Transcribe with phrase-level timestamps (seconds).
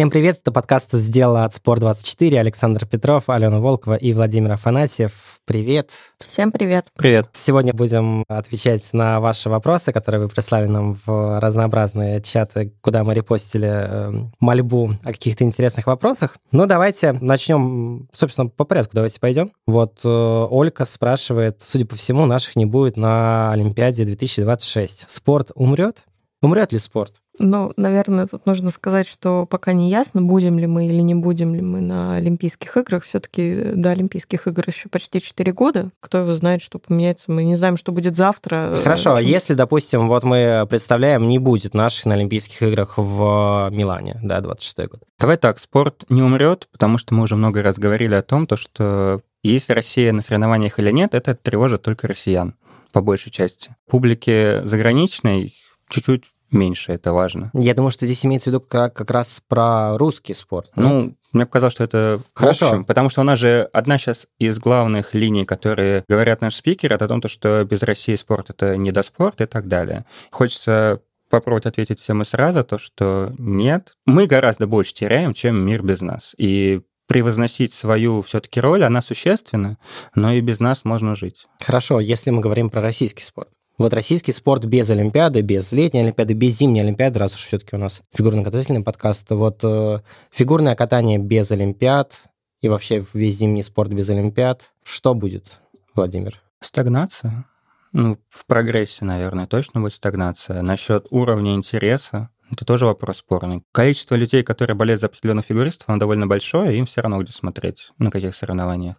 [0.00, 2.38] Всем привет, это подкаст «Сделала от Спорт24».
[2.38, 5.12] Александр Петров, Алена Волкова и Владимир Афанасьев.
[5.44, 5.90] Привет.
[6.18, 6.86] Всем привет.
[6.96, 7.28] Привет.
[7.32, 13.12] Сегодня будем отвечать на ваши вопросы, которые вы прислали нам в разнообразные чаты, куда мы
[13.12, 16.38] репостили э, мольбу о каких-то интересных вопросах.
[16.50, 18.92] Ну, давайте начнем, собственно, по порядку.
[18.94, 19.52] Давайте пойдем.
[19.66, 25.10] Вот э, Олька спрашивает, судя по всему, наших не будет на Олимпиаде 2026.
[25.10, 26.06] Спорт умрет?
[26.40, 27.16] Умрет ли спорт?
[27.42, 31.54] Ну, наверное, тут нужно сказать, что пока не ясно, будем ли мы или не будем
[31.54, 33.02] ли мы на Олимпийских играх.
[33.04, 35.90] Все-таки до Олимпийских игр еще почти 4 года.
[36.00, 37.32] Кто его знает, что поменяется.
[37.32, 38.74] Мы не знаем, что будет завтра.
[38.82, 44.20] Хорошо, а если, допустим, вот мы представляем, не будет наших на Олимпийских играх в Милане,
[44.22, 45.00] да, 26 год.
[45.18, 48.56] Давай так, спорт не умрет, потому что мы уже много раз говорили о том, то,
[48.56, 52.54] что есть Россия на соревнованиях или нет, это тревожит только россиян
[52.92, 53.74] по большей части.
[53.88, 55.54] Публике заграничной
[55.88, 57.50] чуть-чуть меньше это важно.
[57.54, 60.70] Я думаю, что здесь имеется в виду как, как раз про русский спорт.
[60.76, 61.14] Ну, нет?
[61.32, 62.68] мне показалось, что это Хорошо.
[62.68, 66.92] общем, потому что у нас же одна сейчас из главных линий, которые говорят наш спикер,
[66.92, 70.04] это о том, что без России спорт это не до спорта и так далее.
[70.30, 73.92] Хочется попробовать ответить всем и сразу, то, что нет.
[74.04, 76.34] Мы гораздо больше теряем, чем мир без нас.
[76.36, 79.78] И превозносить свою все-таки роль, она существенна,
[80.14, 81.46] но и без нас можно жить.
[81.60, 83.48] Хорошо, если мы говорим про российский спорт.
[83.80, 87.78] Вот российский спорт без Олимпиады, без летней Олимпиады, без зимней Олимпиады, раз уж все-таки у
[87.78, 90.00] нас фигурно-катательный подкаст, вот э,
[90.30, 92.24] фигурное катание без Олимпиад
[92.60, 95.62] и вообще весь зимний спорт без Олимпиад, что будет,
[95.94, 96.42] Владимир?
[96.60, 97.46] Стагнация.
[97.94, 100.60] Ну, в прогрессе, наверное, точно будет стагнация.
[100.60, 103.62] Насчет уровня интереса, это тоже вопрос спорный.
[103.72, 107.92] Количество людей, которые болеют за определенных фигуристов, оно довольно большое, им все равно где смотреть,
[107.98, 108.96] на каких соревнованиях.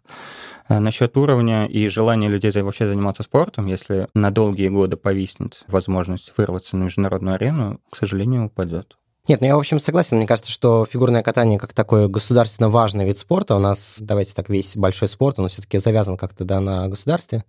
[0.72, 6.32] А насчет уровня и желания людей вообще заниматься спортом, если на долгие годы повиснет возможность
[6.38, 8.96] вырваться на международную арену, к сожалению, упадет.
[9.28, 10.18] Нет, ну я, в общем, согласен.
[10.18, 13.56] Мне кажется, что фигурное катание как такой государственно важный вид спорта.
[13.56, 17.46] У нас, давайте так, весь большой спорт, он все-таки завязан как-то да, на государстве.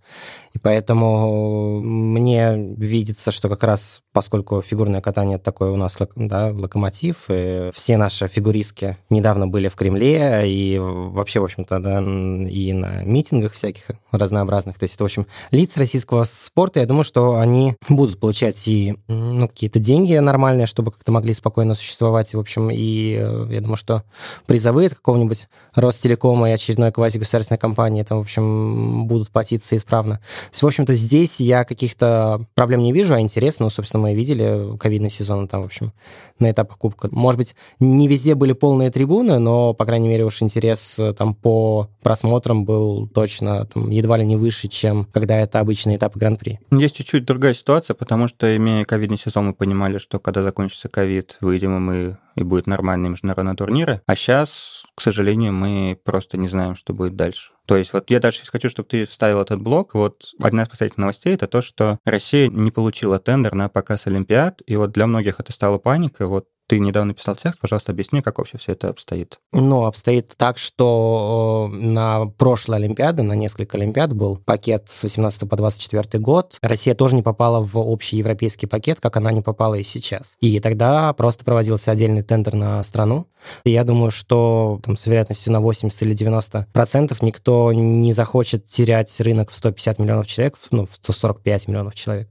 [0.53, 7.25] И поэтому мне видится, что как раз поскольку фигурное катание такой у нас да, локомотив,
[7.31, 13.03] и все наши фигуристки недавно были в Кремле, и вообще, в общем-то, да, и на
[13.05, 14.79] митингах всяких разнообразных.
[14.79, 18.97] То есть это, в общем, лица российского спорта, я думаю, что они будут получать и
[19.09, 22.35] ну, какие-то деньги нормальные, чтобы как-то могли спокойно существовать.
[22.35, 24.03] В общем, и э, я думаю, что
[24.47, 30.17] призовые от какого-нибудь Ростелекома и очередной квазигосударственной компании там, в общем, будут платиться исправно.
[30.17, 34.15] То есть, в общем-то, здесь я каких-то проблем не вижу, а интересно, ну, собственно, мы
[34.15, 35.93] видели ковидный сезон там, в общем,
[36.39, 37.09] на этапах Кубка.
[37.11, 41.35] Может быть, не везде были полные трибуны, но, по крайней мере, уж интерес э, там
[41.35, 46.61] по просмотрам был точно там, едва ли не выше, чем когда это обычные этапы Гран-при.
[46.71, 51.39] Есть чуть-чуть другая ситуация, потому что, имея ковидный сезон, мы понимали, что когда закончится ковид,
[51.53, 54.01] выйдем мы и будет нормальные международные турниры.
[54.07, 57.53] А сейчас, к сожалению, мы просто не знаем, что будет дальше.
[57.67, 59.95] То есть вот я дальше хочу, чтобы ты вставил этот блок.
[59.95, 64.63] Вот одна из последних новостей это то, что Россия не получила тендер на показ Олимпиад,
[64.67, 66.27] и вот для многих это стало паникой.
[66.27, 69.39] Вот ты недавно писал текст, пожалуйста, объясни, как вообще все это обстоит.
[69.53, 75.49] Ну, обстоит так, что э, на прошлой Олимпиаде, на несколько Олимпиад был пакет с 18
[75.49, 76.57] по 24 год.
[76.63, 80.35] Россия тоже не попала в общий европейский пакет, как она не попала и сейчас.
[80.41, 83.27] И тогда просто проводился отдельный тендер на страну.
[83.65, 88.67] И я думаю, что там, с вероятностью на 80 или 90 процентов никто не захочет
[88.67, 92.29] терять рынок в 150 миллионов человек, ну, в 145 миллионов человек.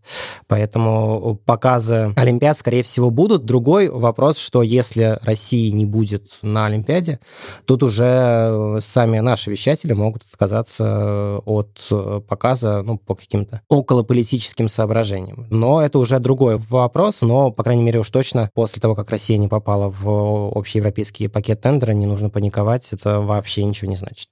[0.47, 3.45] Поэтому показы Олимпиад, скорее всего, будут.
[3.45, 7.19] Другой вопрос вопрос, что если России не будет на Олимпиаде,
[7.65, 13.61] тут уже э, сами наши вещатели могут отказаться э, от э, показа ну, по каким-то
[13.67, 15.47] околополитическим соображениям.
[15.49, 19.39] Но это уже другой вопрос, но, по крайней мере, уж точно после того, как Россия
[19.39, 24.27] не попала в общеевропейский пакет тендера, не нужно паниковать, это вообще ничего не значит.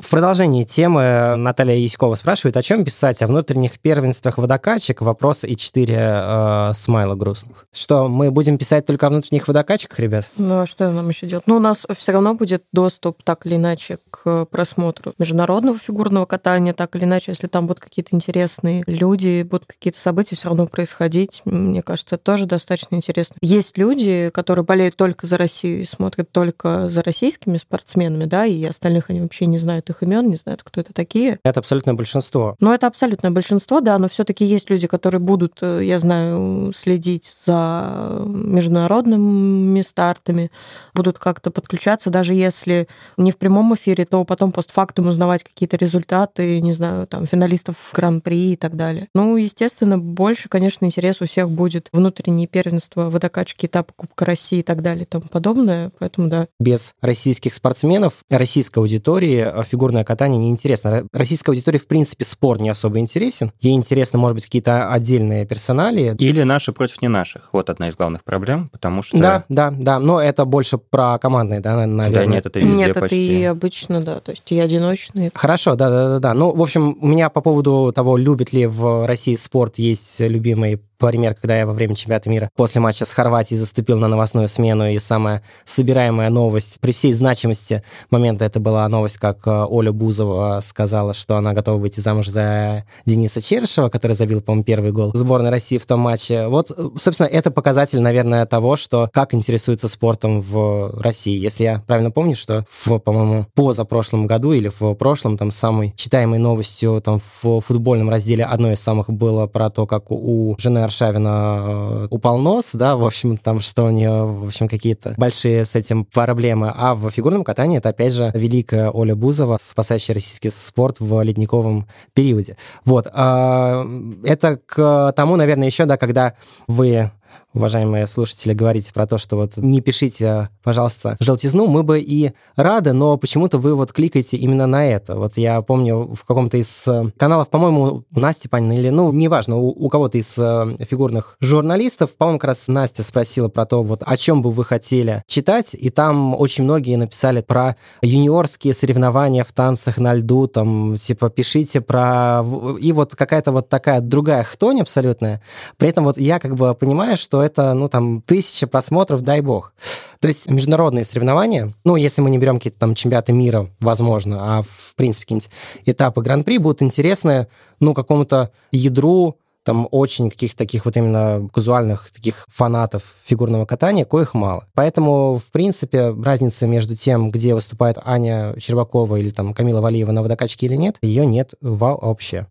[0.00, 3.20] В продолжении темы Наталья Яськова спрашивает, о чем писать?
[3.20, 5.02] О внутренних первенствах водокачек?
[5.02, 7.66] Вопросы и четыре э, смайла грустных.
[7.70, 10.26] Что, мы будем писать только о внутренних водокачках, ребят?
[10.38, 11.46] Ну, а что нам еще делать?
[11.46, 16.72] Ну, у нас все равно будет доступ, так или иначе, к просмотру международного фигурного катания,
[16.72, 21.42] так или иначе, если там будут какие-то интересные люди, будут какие-то события все равно происходить.
[21.44, 23.36] Мне кажется, тоже достаточно интересно.
[23.42, 28.64] Есть люди, которые болеют только за Россию и смотрят только за российскими спортсменами, да, и
[28.64, 31.38] остальных они вообще не знают их имен, не знаю, кто это такие.
[31.44, 32.56] Это абсолютное большинство.
[32.60, 37.32] Но это абсолютное большинство, да, но все-таки есть люди, которые будут, э, я знаю, следить
[37.44, 40.50] за международными стартами,
[40.94, 46.60] будут как-то подключаться, даже если не в прямом эфире, то потом постфактум узнавать какие-то результаты,
[46.60, 49.08] не знаю, там, финалистов Гран-при и так далее.
[49.14, 54.62] Ну, естественно, больше, конечно, интерес у всех будет внутренние первенства, водокачки, этапы Кубка России и
[54.62, 56.46] так далее и тому подобное, поэтому да.
[56.58, 61.06] Без российских спортсменов, российской аудитории э, фигурное катание неинтересно.
[61.10, 63.50] Российской аудитории, в принципе, спорт не особо интересен.
[63.60, 66.14] Ей интересно, может быть, какие-то отдельные персонали.
[66.18, 67.48] Или наши против не наших.
[67.52, 69.16] Вот одна из главных проблем, потому что...
[69.16, 69.98] Да, да, да.
[69.98, 72.10] Но это больше про командные, да, наверное.
[72.10, 73.24] Да нет, это везде Нет, почти.
[73.24, 75.30] это и обычно, да, то есть и одиночные.
[75.34, 76.34] Хорошо, да, да, да, да.
[76.34, 80.78] Ну, в общем, у меня по поводу того, любит ли в России спорт, есть любимый
[81.08, 84.88] пример, когда я во время чемпионата мира после матча с Хорватией заступил на новостную смену,
[84.88, 90.60] и самая собираемая новость при всей значимости момента это была новость, как э, Оля Бузова
[90.62, 95.50] сказала, что она готова выйти замуж за Дениса Черышева, который забил, по-моему, первый гол сборной
[95.50, 96.46] России в том матче.
[96.46, 101.38] Вот, э, собственно, это показатель, наверное, того, что как интересуется спортом в России.
[101.38, 106.38] Если я правильно помню, что в, по-моему, позапрошлом году или в прошлом, там, самой читаемой
[106.38, 111.58] новостью там в футбольном разделе одной из самых было про то, как у жены Аршавина
[111.62, 115.76] э, упал нос, да, в общем, там, что у нее, в общем, какие-то большие с
[115.76, 116.72] этим проблемы.
[116.76, 121.86] А в фигурном катании это, опять же, великая Оля Бузова, спасающая российский спорт в ледниковом
[122.12, 122.56] периоде.
[122.84, 123.06] Вот.
[123.12, 123.86] а,
[124.24, 126.34] Это к тому, наверное, еще, да, когда
[126.66, 127.10] вы
[127.52, 132.92] уважаемые слушатели, говорите про то, что вот не пишите, пожалуйста, желтизну, мы бы и рады,
[132.92, 135.16] но почему-то вы вот кликаете именно на это.
[135.16, 139.56] Вот я помню в каком-то из э, каналов, по-моему, у Насти Панина или, ну, неважно,
[139.56, 144.02] у, у кого-то из э, фигурных журналистов, по-моему, как раз Настя спросила про то, вот
[144.04, 149.52] о чем бы вы хотели читать, и там очень многие написали про юниорские соревнования в
[149.52, 152.44] танцах на льду, там, типа, пишите про...
[152.80, 155.42] И вот какая-то вот такая другая хтонь абсолютная.
[155.76, 159.72] При этом вот я как бы понимаю, что это, ну, там, тысяча просмотров, дай бог.
[160.20, 164.62] То есть международные соревнования, ну, если мы не берем какие-то там чемпионаты мира, возможно, а
[164.62, 165.50] в принципе какие-нибудь
[165.86, 167.46] этапы Гран-при будут интересны,
[167.78, 174.34] ну, какому-то ядру там очень каких-то таких вот именно казуальных таких фанатов фигурного катания, коих
[174.34, 174.66] мало.
[174.74, 180.22] Поэтому, в принципе, разницы между тем, где выступает Аня Щербакова или там Камила Валиева на
[180.22, 182.46] водокачке или нет, ее нет вообще.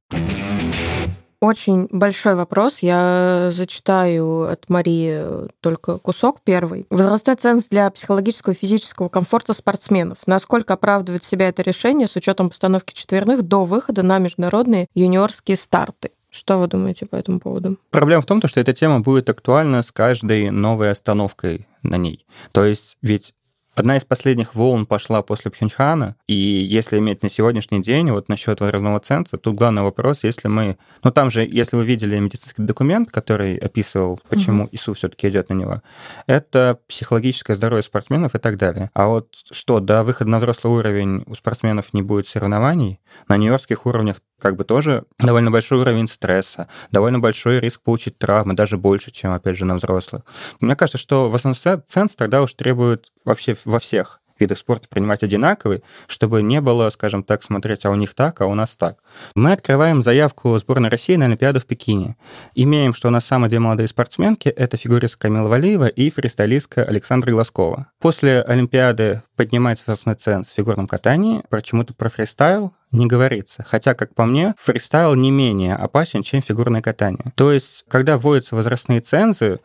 [1.41, 2.79] Очень большой вопрос.
[2.79, 6.85] Я зачитаю от Марии только кусок первый.
[6.89, 10.17] Возрастной ценз для психологического и физического комфорта спортсменов.
[10.25, 16.11] Насколько оправдывает себя это решение с учетом постановки четверных до выхода на международные юниорские старты?
[16.29, 17.77] Что вы думаете по этому поводу?
[17.89, 22.25] Проблема в том, что эта тема будет актуальна с каждой новой остановкой на ней.
[22.51, 23.33] То есть ведь
[23.79, 28.59] Одна из последних волн пошла после Пхенчхана, и если иметь на сегодняшний день, вот насчет
[28.59, 30.77] возрастного ценза, тут главный вопрос, если мы...
[31.01, 34.69] Ну, там же, если вы видели медицинский документ, который описывал, почему угу.
[34.73, 35.81] ИСУ все-таки идет на него,
[36.27, 38.91] это психологическое здоровье спортсменов и так далее.
[38.93, 42.99] А вот что, до выхода на взрослый уровень у спортсменов не будет соревнований,
[43.29, 48.53] на нью-йоркских уровнях как бы тоже довольно большой уровень стресса, довольно большой риск получить травмы,
[48.55, 50.23] даже больше, чем, опять же, на взрослых.
[50.59, 55.23] Мне кажется, что в основном ценз тогда уж требует вообще во всех видах спорта принимать
[55.23, 58.97] одинаковый, чтобы не было, скажем так, смотреть, а у них так, а у нас так.
[59.35, 62.15] Мы открываем заявку сборной России на Олимпиаду в Пекине.
[62.55, 67.31] Имеем, что у нас самые две молодые спортсменки— это фигуристка Камила Валиева и фристайлистка Александра
[67.31, 67.87] Глазкова.
[67.99, 71.43] После Олимпиады поднимается возрастной ценз в фигурном катании.
[71.49, 73.63] Почему-то про фристайл не говорится.
[73.67, 77.31] Хотя, как по мне, фристайл не менее опасен, чем фигурное катание.
[77.35, 79.59] То есть, когда вводятся возрастные цензы,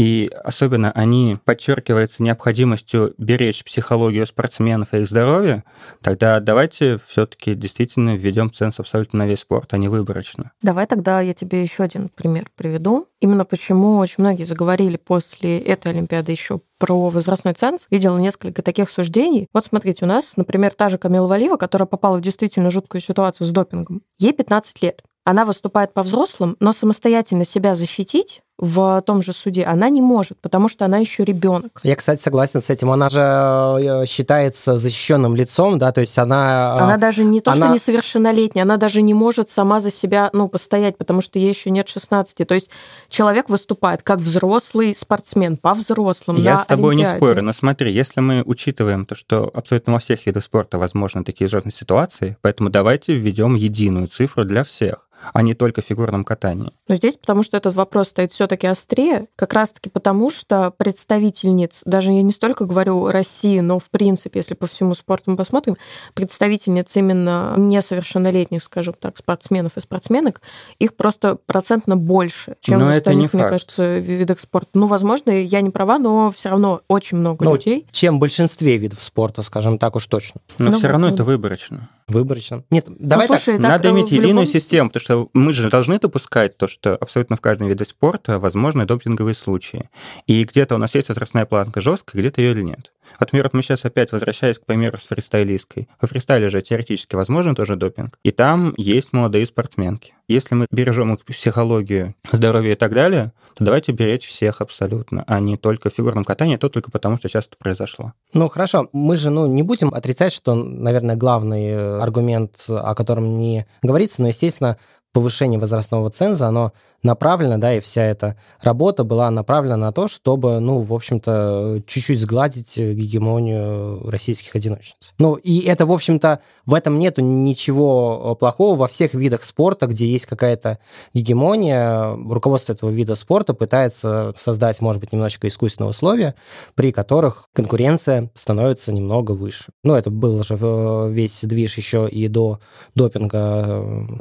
[0.00, 5.62] и особенно они подчеркиваются необходимостью беречь психологию спортсменов и их здоровье,
[6.00, 10.52] тогда давайте все-таки действительно введем ценз абсолютно на весь спорт, а не выборочно.
[10.62, 13.08] Давай тогда я тебе еще один пример приведу.
[13.20, 17.86] Именно почему очень многие заговорили после этой Олимпиады еще про возрастной ценз.
[17.90, 19.48] Видела несколько таких суждений.
[19.52, 23.46] Вот смотрите, у нас, например, та же Камила Валива, которая попала в действительно жуткую ситуацию
[23.46, 24.00] с допингом.
[24.16, 25.02] Ей 15 лет.
[25.24, 30.38] Она выступает по взрослым, но самостоятельно себя защитить в том же суде, она не может,
[30.40, 31.80] потому что она еще ребенок.
[31.82, 32.90] Я, кстати, согласен с этим.
[32.90, 36.76] Она же э, считается защищенным лицом, да, то есть она...
[36.78, 37.66] Э, она даже не то, она...
[37.66, 41.70] что несовершеннолетняя, она даже не может сама за себя, ну, постоять, потому что ей еще
[41.70, 42.46] нет 16.
[42.46, 42.70] То есть
[43.08, 47.14] человек выступает как взрослый спортсмен, по взрослым Я с тобой Олимпиаде.
[47.14, 51.24] не спорю, но смотри, если мы учитываем то, что абсолютно во всех видах спорта возможны
[51.24, 56.24] такие ужасные ситуации, поэтому давайте введем единую цифру для всех а не только в фигурном
[56.24, 56.72] катании.
[56.88, 61.82] Но здесь, потому что этот вопрос стоит все все-таки острее, как раз-таки потому, что представительниц,
[61.84, 65.76] даже я не столько говорю России, но в принципе, если по всему спорту мы посмотрим,
[66.14, 70.40] представительниц именно несовершеннолетних, скажем так, спортсменов и спортсменок,
[70.80, 73.52] их просто процентно больше, чем Но в это остальных, не мне факт.
[73.52, 74.70] кажется, видах спорта.
[74.74, 77.86] Ну, возможно, я не права, но все равно очень много Ну, людей.
[77.92, 80.40] чем в большинстве видов спорта, скажем так уж точно.
[80.58, 81.14] Но Ну все равно ну.
[81.14, 81.88] это выборочно.
[82.10, 82.64] Выборочно.
[82.70, 85.70] Нет, давай ну, слушай, так, Надо э, иметь единую любом- систему, потому что мы же
[85.70, 89.88] должны допускать то, что абсолютно в каждом виде спорта возможны допинговые случаи.
[90.26, 92.92] И где-то у нас есть возрастная планка жесткая, где-то ее или нет.
[93.18, 95.88] Например, вот мы сейчас опять возвращаясь к примеру с фристайлисткой.
[96.00, 98.18] Во фристайле же теоретически возможен тоже допинг.
[98.22, 100.14] И там есть молодые спортсменки.
[100.28, 105.40] Если мы бережем их психологию, здоровье и так далее, то давайте беречь всех абсолютно, а
[105.40, 108.12] не только в фигурном катании, а то только потому, что сейчас это произошло.
[108.32, 113.38] Ну хорошо, мы же ну, не будем отрицать, что, наверное, главный э, аргумент, о котором
[113.38, 114.76] не говорится, но, естественно,
[115.12, 120.60] повышение возрастного ценза, оно направлено, да, и вся эта работа была направлена на то, чтобы,
[120.60, 125.12] ну, в общем-то, чуть-чуть сгладить гегемонию российских одиночниц.
[125.18, 130.06] Ну, и это, в общем-то, в этом нету ничего плохого во всех видах спорта, где
[130.06, 130.78] есть какая-то
[131.14, 136.34] гегемония, руководство этого вида спорта пытается создать, может быть, немножечко искусственные условия,
[136.74, 139.66] при которых конкуренция становится немного выше.
[139.84, 142.60] Ну, это был же э, весь движ еще и до
[142.94, 143.38] допинга.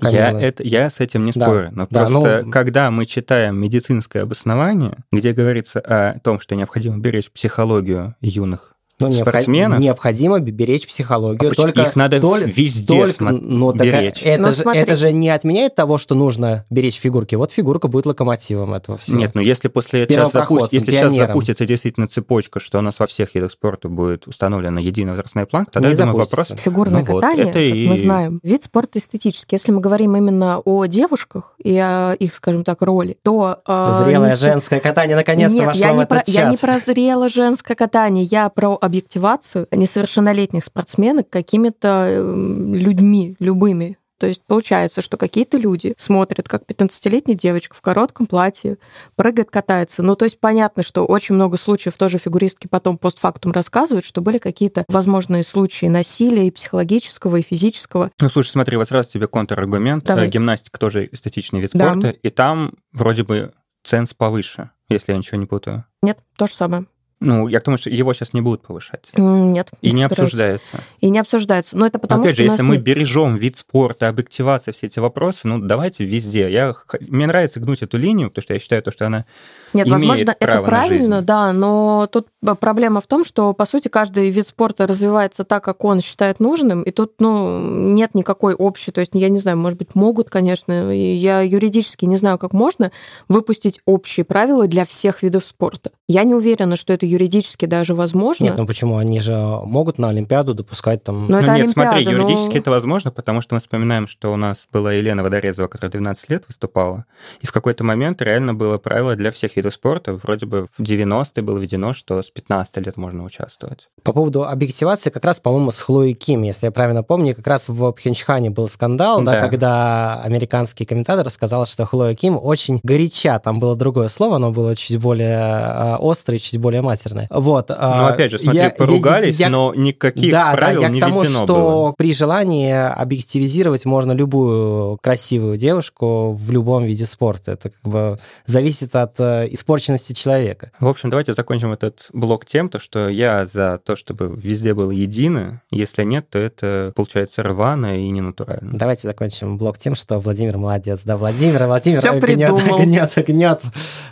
[0.02, 1.46] э, Я, это, я с этим не Да.
[1.46, 6.56] спорю, но Да, просто ну- когда мы читаем медицинское обоснование, где говорится о том, что
[6.56, 9.80] необходимо беречь психологию юных Ну, необхо- спортсменов?
[9.80, 11.52] необходимо беречь психологию.
[11.52, 14.22] А только, Их надо тол- везде только- смо- ну, так беречь.
[14.24, 14.82] Это, Ну, же, смотри.
[14.82, 17.36] это же не отменяет того, что нужно беречь фигурки.
[17.36, 19.18] Вот фигурка будет локомотивом этого всего.
[19.18, 23.08] Нет, ну если после сейчас Первопроходцем, если сейчас запустится действительно цепочка, что у нас во
[23.08, 26.54] всех видах спорта будет установлена единая возрастная планка, тогда Не я думаю, запустится.
[26.54, 26.64] вопрос...
[26.64, 29.56] Фигурное Ну вот, катание, это как и- мы знаем, вид спорта эстетический.
[29.56, 33.60] Если мы говорим именно о девушках и о их, скажем так, роли, то...
[33.68, 36.52] э, Зрелое несу- женское катание наконец-то Нет, вошло я в не, этот про, я чат.
[36.52, 43.98] не про зрелое женское катание, я про объективацию несовершеннолетних спортсменок какими-то эм, людьми, любыми.
[44.20, 48.78] То есть получается, что какие-то люди смотрят, как 15-летняя девочка в коротком платье
[49.16, 50.04] прыгает, катается.
[50.04, 54.38] Ну, то есть понятно, что очень много случаев тоже фигуристки потом постфактум рассказывают, что были
[54.38, 58.12] какие-то возможные случаи насилия и психологического, и физического.
[58.20, 60.04] Ну, слушай, смотри, вот сразу тебе контраргумент.
[60.04, 60.28] Давай.
[60.28, 61.92] Э, Гимнастика тоже эстетичный вид Да.
[61.92, 63.54] спорта, и там вроде бы
[63.84, 65.86] ценз повыше, если я ничего не путаю.
[66.02, 66.86] Нет, то же самое.
[67.22, 69.10] Ну, я к тому, что его сейчас не будут повышать.
[69.16, 69.70] М, Нет.
[69.82, 70.24] И не собираются.
[70.24, 70.84] обсуждается.
[71.02, 71.78] И не обсуждается.
[71.78, 75.00] Но это потому, Опять что же, если мы нет- бережем вид спорта, объективация, все эти
[75.00, 76.50] вопросы, ну, давайте везде.
[76.50, 79.26] Я, мне нравится гнуть эту линию, потому что я считаю, то, что она
[79.74, 81.26] Нет, имеет возможно, это право на правильно, жизнь.
[81.26, 85.62] да, но тут б- проблема в том, что, по сути, каждый вид спорта развивается так,
[85.64, 89.58] как он считает нужным, и тут, ну, нет никакой общей, то есть, я не знаю,
[89.58, 92.92] может быть, могут, конечно, я юридически не знаю, как можно
[93.28, 95.92] выпустить общие правила для всех видов спорта.
[96.08, 98.44] Я не уверена, что это юридически даже возможно.
[98.46, 98.98] Нет, ну почему?
[98.98, 101.28] Они же могут на Олимпиаду допускать там...
[101.28, 104.32] Но Ну это нет, смотри, Олимпиада, но- юридически это возможно, потому что мы вспоминаем, что
[104.34, 107.06] у нас была Елена Водорезова, которая 12 лет выступала,
[107.42, 110.14] и в какой-то момент реально было правило для всех видов спорта.
[110.14, 113.88] Вроде бы в 90-е было введено, что с 15 лет можно участвовать.
[114.04, 117.70] По поводу объективации, как раз, по-моему, с Хлоей Ким, если я правильно помню, как раз
[117.70, 119.30] в Пхенчхане был скандал, да.
[119.32, 119.48] Да.
[119.48, 124.76] когда американский комментатор сказал, что Хлоя Ким очень горяча, там было другое слово, оно было
[124.76, 127.28] чуть более а, острое, чуть более матерное.
[127.30, 127.70] Вот.
[127.70, 130.94] Ну, а, опять же, смотри, я- поругались, я- я- но никаких да, правил да, я
[130.94, 131.92] не к тому, введено что было.
[131.98, 137.52] при желании объективизировать можно любую красивую девушку в любом виде спорта.
[137.52, 140.72] Это как бы зависит от э, испорченности человека.
[140.80, 144.92] В общем, давайте закончим этот блок тем, то, что я за то, чтобы везде было
[144.92, 145.62] едино.
[145.72, 148.72] Если нет, то это получается рвано и ненатурально.
[148.74, 151.02] Давайте закончим блок тем, что Владимир молодец.
[151.06, 152.80] Да, Владимир, Владимир Всё гнет, придумал.
[152.80, 153.62] гнет, гнет,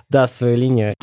[0.10, 0.96] да, свою линию.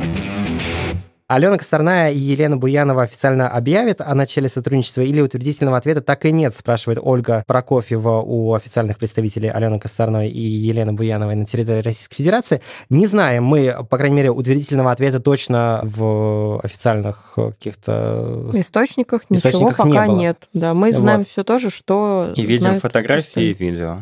[1.26, 6.32] Алена Косторная и Елена Буянова официально объявят о начале сотрудничества или утвердительного ответа так и
[6.32, 12.16] нет, спрашивает Ольга Прокофьева у официальных представителей Алены Косторной и Елены Буяновой на территории Российской
[12.16, 12.60] Федерации.
[12.90, 18.50] Не знаем мы, по крайней мере, утвердительного ответа точно в официальных каких-то...
[18.52, 20.16] Источниках ничего Источниках не пока было.
[20.18, 20.48] нет.
[20.52, 20.98] Да, мы Вот.
[20.98, 24.00] знаем все то же, что И видим фотографии и видео.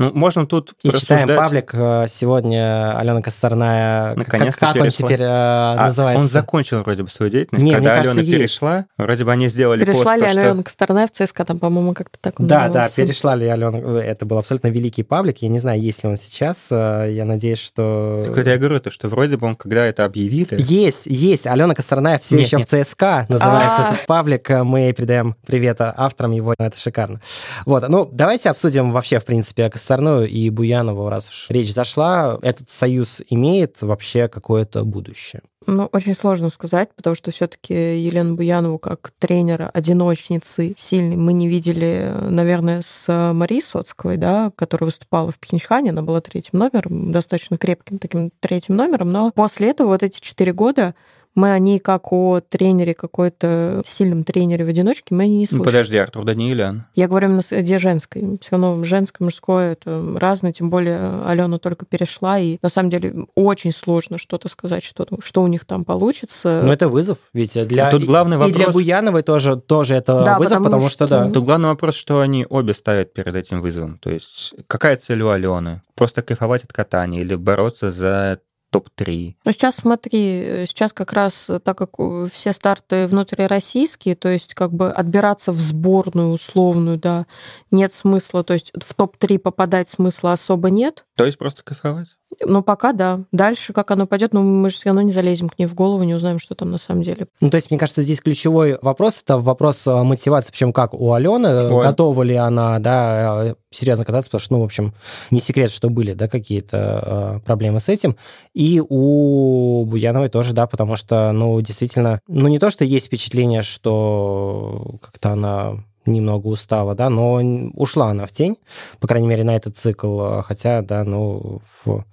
[0.00, 1.70] Ну, можно тут И читаем паблик.
[1.74, 4.14] э, Сегодня Алена Косторная...
[4.14, 5.08] как- Наконец-то как, он перешла.
[5.08, 6.20] теперь э, А, называется?
[6.22, 7.62] Он закончил вроде бы свою деятельность.
[7.64, 8.38] Не, Когда кажется, Алена есть.
[8.38, 10.40] перешла, вроде бы они сделали Перешла пост, ли то, что...
[10.40, 12.96] Алена Косторная в ЦСКА, там, по-моему, как-то так он Да, да, назывался.
[12.96, 13.78] перешла ли Алена.
[14.00, 15.38] Это был абсолютно великий паблик.
[15.42, 16.68] Я не знаю, есть ли он сейчас.
[16.72, 18.22] э, Я надеюсь, что...
[18.26, 20.56] Так вот я говорю, то, что вроде бы он, когда это объявили...
[20.58, 21.46] Есть, есть.
[21.46, 22.72] Алена Косторная все Нет, еще нет.
[22.72, 23.92] в ЦСКА называется А.
[23.94, 24.48] этот паблик.
[24.48, 26.54] Мы передаем привет авторам его.
[26.58, 27.20] Это шикарно.
[27.66, 32.70] Вот, ну, давайте обсудим вообще, в принципе, сторону, и Буянова, раз уж речь зашла, этот
[32.70, 35.42] союз имеет вообще какое-то будущее?
[35.66, 41.48] Ну, очень сложно сказать, потому что все-таки Елену Буянову как тренера, одиночницы сильной мы не
[41.48, 47.58] видели, наверное, с Марией Соцковой, да, которая выступала в Пхенчхане, она была третьим номером, достаточно
[47.58, 50.94] крепким таким третьим номером, но после этого вот эти четыре года
[51.40, 55.46] мы о ней как о тренере какой-то, сильном тренере в одиночке, мы о ней не
[55.46, 55.58] слышали.
[55.58, 56.84] Ну, подожди, Артур Даниэлян.
[56.94, 58.38] Я говорю именно где женской.
[58.42, 63.26] Все равно женское, мужское, это разное, тем более Алена только перешла, и на самом деле
[63.34, 66.60] очень сложно что-то сказать, что, что у них там получится.
[66.62, 67.88] Ну, это вызов, ведь для...
[67.88, 68.54] А тут главный вопрос...
[68.54, 71.30] И для Буяновой тоже, тоже это да, вызов, потому, потому что, что, да.
[71.30, 73.98] Тут главный вопрос, что они обе ставят перед этим вызовом.
[73.98, 75.82] То есть какая цель у Алены?
[75.94, 78.40] Просто кайфовать от катания или бороться за
[78.70, 79.36] топ-3?
[79.44, 81.96] Ну, сейчас смотри, сейчас как раз, так как
[82.32, 87.26] все старты внутрироссийские, то есть как бы отбираться в сборную условную, да,
[87.70, 91.04] нет смысла, то есть в топ-3 попадать смысла особо нет.
[91.16, 92.16] То есть просто кайфовать?
[92.40, 93.20] Ну, пока да.
[93.32, 96.02] Дальше, как оно пойдет, но мы же все равно не залезем к ней в голову,
[96.04, 97.26] не узнаем, что там на самом деле.
[97.40, 101.12] Ну, то есть, мне кажется, здесь ключевой вопрос это вопрос э, мотивации, причем как у
[101.12, 101.84] Алены, Ой.
[101.84, 104.94] готова ли она, да, э, серьезно кататься, потому что, ну, в общем,
[105.30, 108.16] не секрет, что были, да, какие-то э, проблемы с этим.
[108.54, 113.62] И у Буяновой тоже, да, потому что, ну, действительно, ну, не то, что есть впечатление,
[113.62, 117.40] что как-то она немного устала, да, но
[117.74, 118.56] ушла она в тень,
[119.00, 122.04] по крайней мере, на этот цикл, хотя, да, ну, в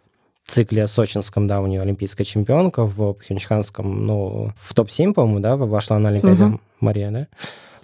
[0.47, 5.99] цикле сочинском, да, у нее олимпийская чемпионка, в пхенчханском, ну, в топ-7, по-моему, да, вошла
[5.99, 6.61] на Олимпиаде угу.
[6.79, 7.27] Мария, да?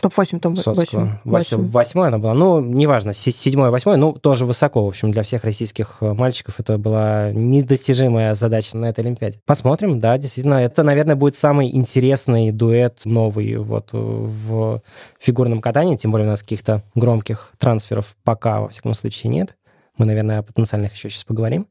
[0.04, 1.70] Топ-8, топ-8.
[1.70, 2.34] Восьмой она была.
[2.34, 6.78] Ну, неважно, седьмой, восьмой, ну, тоже высоко, в общем, для всех российских э, мальчиков это
[6.78, 9.40] была недостижимая задача на этой Олимпиаде.
[9.46, 14.82] Посмотрим, да, действительно, это, наверное, будет самый интересный дуэт новый вот в
[15.20, 19.56] фигурном катании, тем более у нас каких-то громких трансферов пока, во всяком случае, нет.
[19.98, 21.68] Мы, наверное, о потенциальных еще сейчас поговорим.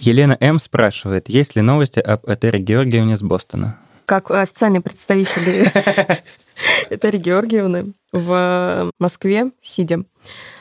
[0.00, 0.58] Елена М.
[0.58, 3.78] спрашивает, есть ли новости об Этере Георгиевне с Бостона?
[4.06, 5.70] Как официальный представитель
[6.90, 10.04] Этери Георгиевны в Москве, сидя,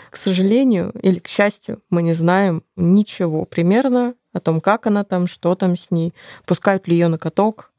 [0.10, 5.27] к сожалению или к счастью, мы не знаем ничего примерно о том, как она там,
[5.27, 6.13] что там с ней,
[6.46, 7.72] пускают ли ее на каток,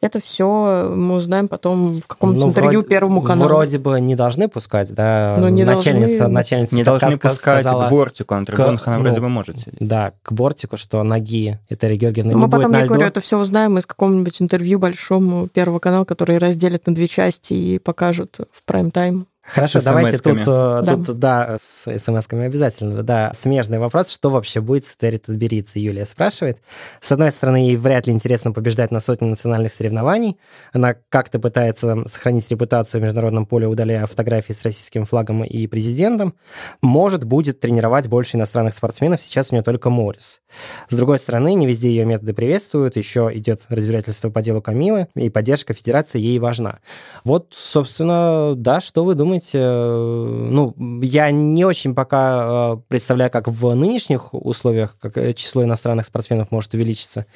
[0.00, 3.48] это все мы узнаем потом в каком-то ну, интервью вроде, Первому каналу.
[3.48, 5.36] Вроде бы не должны пускать, да?
[5.38, 6.34] Но ну, не начальница, должны...
[6.34, 9.58] начальница не должны пускать сказала, к бортику, а трибунах к, она вроде ну, бы может
[9.58, 9.76] сидеть.
[9.80, 13.38] Да, к бортику, что ноги Этери Георгиевны не мы потом, на я говорю, это все
[13.38, 18.64] узнаем из какого-нибудь интервью большому Первого канала, который разделят на две части и покажут в
[18.64, 19.26] прайм-тайм.
[19.46, 20.82] Хорошо, давайте тут, э, да.
[20.82, 26.04] тут, да, с смс-ками обязательно, да, смежный вопрос, что вообще будет с Терри Тутберидзе, Юлия
[26.04, 26.58] спрашивает.
[27.00, 30.36] С одной стороны, ей вряд ли интересно побеждать на сотни национальных соревнований,
[30.72, 36.34] она как-то пытается сохранить репутацию в международном поле, удаляя фотографии с российским флагом и президентом,
[36.82, 40.40] может, будет тренировать больше иностранных спортсменов, сейчас у нее только Морис.
[40.88, 45.30] С другой стороны, не везде ее методы приветствуют, еще идет разбирательство по делу Камилы, и
[45.30, 46.80] поддержка федерации ей важна.
[47.22, 53.30] Вот, собственно, да, что вы думаете думаете, э, ну, я не очень пока э, представляю,
[53.30, 57.26] как в нынешних условиях как э, число иностранных спортсменов может увеличиться,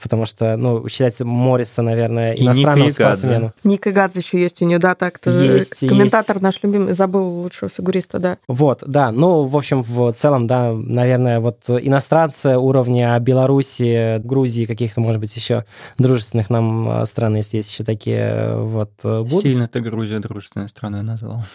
[0.00, 3.52] потому что, ну, считается Морриса, наверное, иностранным спортсменом.
[3.64, 5.30] Ник Игадзе еще есть у нее, да, так-то.
[5.30, 6.42] Есть, Комментатор есть.
[6.42, 8.38] наш любимый, забыл лучшего фигуриста, да.
[8.48, 15.00] Вот, да, ну, в общем, в целом, да, наверное, вот иностранцы уровня Беларуси, Грузии, каких-то,
[15.00, 15.64] может быть, еще
[15.98, 19.42] дружественных нам стран, если есть еще такие, вот, будут.
[19.42, 21.45] Сильно ты Грузию дружественной страной назвал.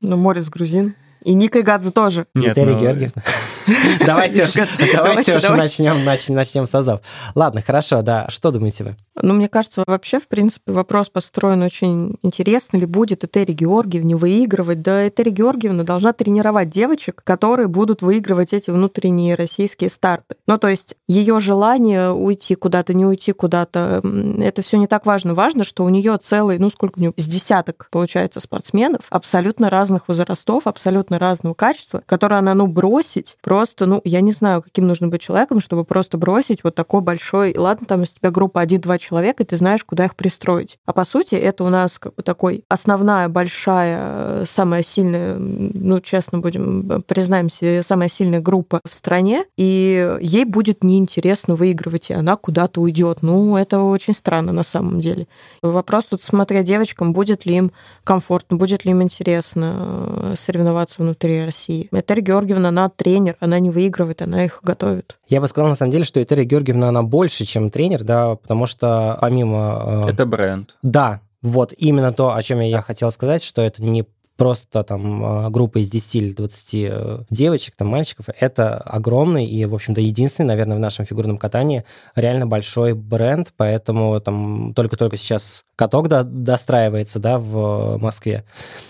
[0.00, 0.94] Ну, Морис грузин.
[1.24, 2.26] И Ника Гадзе тоже.
[2.34, 2.80] Нет, Виталий ну...
[2.80, 3.22] Георгиевна.
[4.04, 7.00] Давайте уж, давайте уж начнем, начнем с азов.
[7.36, 8.26] Ладно, хорошо, да.
[8.28, 8.96] Что думаете вы?
[9.20, 12.78] Ну, мне кажется, вообще, в принципе, вопрос построен очень интересно.
[12.78, 14.80] Ли будет Этери Георгиевне выигрывать?
[14.80, 20.36] Да, Этери Георгиевна должна тренировать девочек, которые будут выигрывать эти внутренние российские старты.
[20.46, 24.00] Ну, то есть ее желание уйти куда-то, не уйти куда-то,
[24.38, 25.34] это все не так важно.
[25.34, 30.08] Важно, что у нее целый, ну, сколько у нее, с десяток, получается, спортсменов, абсолютно разных
[30.08, 35.08] возрастов, абсолютно разного качества, которые она, ну, бросить просто, ну, я не знаю, каким нужно
[35.08, 39.01] быть человеком, чтобы просто бросить вот такой большой, ладно, там, если у тебя группа 1-2
[39.02, 40.78] человека, и ты знаешь, куда их пристроить.
[40.86, 46.38] А по сути, это у нас как бы такой основная, большая, самая сильная, ну, честно
[46.38, 52.80] будем, признаемся, самая сильная группа в стране, и ей будет неинтересно выигрывать, и она куда-то
[52.80, 53.18] уйдет.
[53.22, 55.26] Ну, это очень странно на самом деле.
[55.62, 57.72] Вопрос тут, смотря девочкам, будет ли им
[58.04, 61.88] комфортно, будет ли им интересно э, соревноваться внутри России.
[61.92, 65.18] Этери Георгиевна, она тренер, она не выигрывает, она их готовит.
[65.28, 68.66] Я бы сказал, на самом деле, что Этери Георгиевна, она больше, чем тренер, да, потому
[68.66, 70.04] что помимо...
[70.06, 70.76] Э, это бренд.
[70.82, 75.78] Да, вот именно то, о чем я хотел сказать, что это не просто там группа
[75.78, 80.80] из 10 или 20 девочек, там мальчиков, это огромный и, в общем-то, единственный, наверное, в
[80.80, 81.84] нашем фигурном катании
[82.16, 88.44] реально большой бренд, поэтому там только-только сейчас каток до, достраивается, да, в Москве,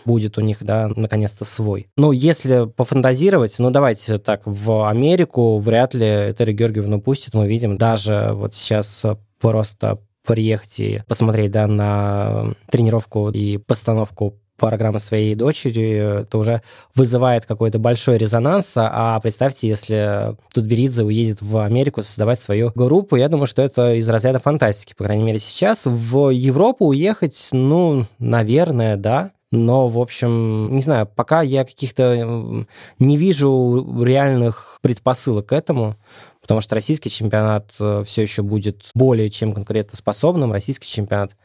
[0.04, 1.88] будет у них, да, наконец-то свой.
[1.96, 7.76] Ну, если пофантазировать, ну, давайте так, в Америку вряд ли Терри Георгиевну пустит, мы видим,
[7.76, 9.04] даже вот сейчас
[9.42, 16.62] просто приехать и посмотреть, да, на тренировку и постановку программы своей дочери, это уже
[16.94, 18.74] вызывает какой-то большой резонанс.
[18.76, 24.08] А представьте, если Тутберидзе уедет в Америку создавать свою группу, я думаю, что это из
[24.08, 25.82] разряда фантастики, по крайней мере, сейчас.
[25.84, 29.32] В Европу уехать, ну, наверное, да.
[29.50, 32.64] Но, в общем, не знаю, пока я каких-то
[33.00, 35.96] не вижу реальных предпосылок к этому
[36.42, 41.36] потому что российский чемпионат э, все еще будет более чем конкурентоспособным, российский чемпионат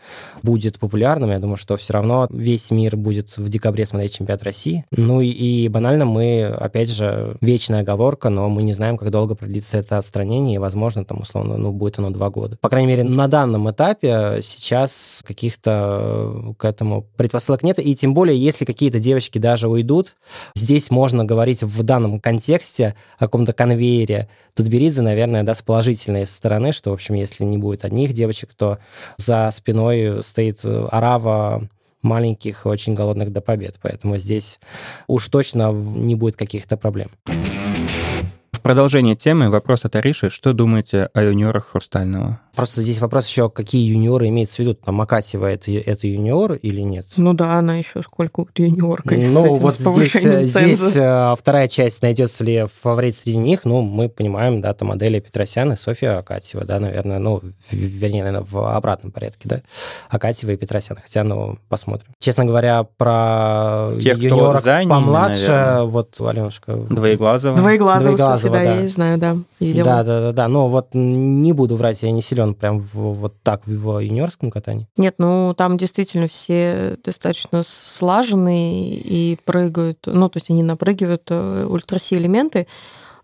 [0.42, 4.86] будет популярным, я думаю, что все равно весь мир будет в декабре смотреть чемпионат России.
[4.92, 9.36] Ну и, и банально мы, опять же, вечная оговорка, но мы не знаем, как долго
[9.36, 12.58] продлится это отстранение, и, возможно, там, условно, ну, будет оно два года.
[12.60, 18.38] По крайней мере, на данном этапе сейчас каких-то к этому предпосылок нет, и тем более,
[18.38, 20.16] если какие-то девочки даже уйдут,
[20.56, 26.26] здесь можно говорить в данном контексте о каком-то конвейере, тут Лизы, наверное, да, с положительной
[26.26, 28.80] стороны, что, в общем, если не будет одних девочек, то
[29.18, 31.68] за спиной стоит арава
[32.02, 33.80] маленьких, очень голодных до побед.
[33.82, 34.62] Поэтому здесь
[35.08, 37.10] уж точно не будет каких-то проблем.
[38.54, 40.30] В продолжение темы вопрос от Ариши.
[40.30, 42.40] Что думаете о юниорах Хрустального?
[42.58, 46.82] Просто здесь вопрос еще, какие юниоры имеется в виду, там Макатьева это, это юниор или
[46.82, 47.06] нет?
[47.16, 49.14] Ну да, она еще сколько вот юниорка.
[49.14, 54.10] Ну этим, вот здесь, здесь э, вторая часть, найдется ли фаворит среди них, ну мы
[54.10, 59.12] понимаем, да, там Аделия Петросян и Софья Акатьева, да, наверное, ну, вернее, наверное, в обратном
[59.12, 59.62] порядке, да,
[60.10, 62.08] Акатьева и Петросян, хотя, ну, посмотрим.
[62.20, 65.84] Честно говоря, про Тех, юниорок за ними, помладше, наверное.
[65.84, 66.74] вот, Аленушка...
[66.74, 67.56] Двоеглазого.
[67.56, 69.86] Двоеглазого, Двоеглазого Софья, да, да, я знаю, да, видела.
[69.86, 72.94] Да, да, да, да, но вот не буду врать, я не силен он прям в,
[72.94, 74.88] вот так в его юниорском катании?
[74.98, 81.66] Нет, ну там действительно все достаточно слаженные и прыгают, ну то есть они напрыгивают э,
[81.66, 82.68] ультраси-элементы.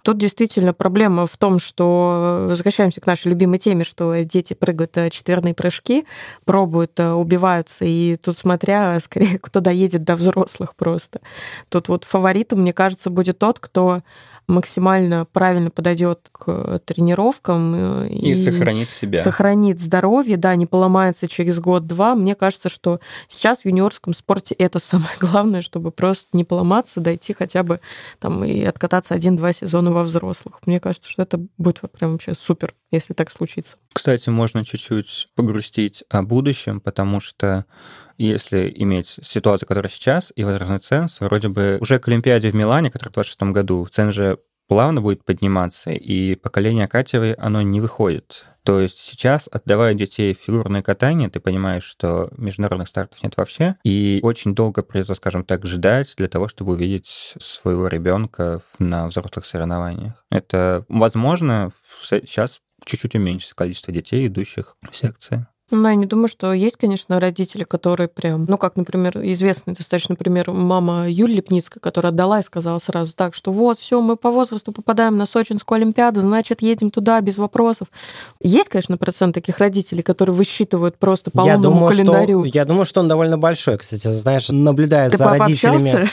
[0.04, 5.10] Тут действительно проблема в том, что возвращаемся к нашей любимой теме, что дети прыгают э,
[5.10, 6.06] четверные прыжки,
[6.44, 11.22] пробуют, э, убиваются, и тут смотря скорее, кто доедет до взрослых просто.
[11.70, 14.02] Тут вот фаворитом, мне кажется, будет тот, кто
[14.54, 19.22] максимально правильно подойдет к тренировкам э, и, и сохранит себя.
[19.22, 22.16] Сохранит здоровье, да, не поломается через год-два.
[22.16, 27.34] Мне кажется, что сейчас в юниорском спорте это самое главное, чтобы просто не поломаться, дойти
[27.34, 27.80] хотя бы
[28.20, 30.56] там и откататься один-два сезона во взрослых.
[30.66, 33.77] Мне кажется, что это будет прям вообще супер, если так случится.
[33.93, 37.65] Кстати, можно чуть-чуть погрустить о будущем, потому что
[38.17, 42.89] если иметь ситуацию, которая сейчас, и возрастной ценз, вроде бы уже к Олимпиаде в Милане,
[42.89, 48.45] которая в 26 году, цен же плавно будет подниматься, и поколение Катевой, оно не выходит.
[48.63, 53.75] То есть сейчас, отдавая детей в фигурное катание, ты понимаешь, что международных стартов нет вообще,
[53.84, 59.45] и очень долго придется, скажем так, ждать для того, чтобы увидеть своего ребенка на взрослых
[59.45, 60.25] соревнованиях.
[60.32, 65.48] Это возможно сейчас чуть-чуть уменьшится количество детей, идущих в секции.
[65.72, 70.13] Ну, я не думаю, что есть, конечно, родители, которые прям, ну, как, например, известный достаточно
[70.15, 74.30] пример мама Юлия Лепницкая, которая отдала и сказала сразу так, что вот, все, мы по
[74.30, 77.88] возрасту попадаем на Сочинскую Олимпиаду, значит, едем туда без вопросов.
[78.39, 82.46] Есть, конечно, процент таких родителей, которые высчитывают просто по я думаю, календарю.
[82.46, 86.08] Что, я думаю, что он довольно большой, кстати, знаешь, наблюдая Ты за родителями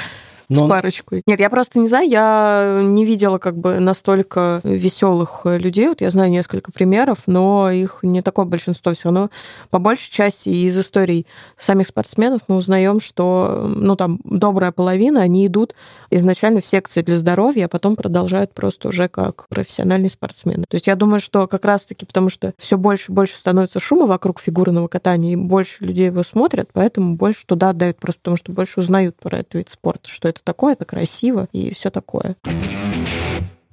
[0.50, 0.66] но...
[0.66, 1.22] с парочкой.
[1.26, 5.88] Нет, я просто не знаю, я не видела как бы настолько веселых людей.
[5.88, 8.92] Вот я знаю несколько примеров, но их не такое большинство.
[8.92, 9.30] Все равно
[9.70, 15.46] по большей части из историй самих спортсменов мы узнаем, что ну там добрая половина, они
[15.46, 15.74] идут
[16.10, 20.64] изначально в секции для здоровья, а потом продолжают просто уже как профессиональные спортсмены.
[20.68, 24.06] То есть я думаю, что как раз-таки потому что все больше и больше становится шума
[24.06, 28.52] вокруг фигурного катания, и больше людей его смотрят, поэтому больше туда отдают просто потому, что
[28.52, 32.36] больше узнают про этот вид спорта, что это это такое, это красиво и все такое.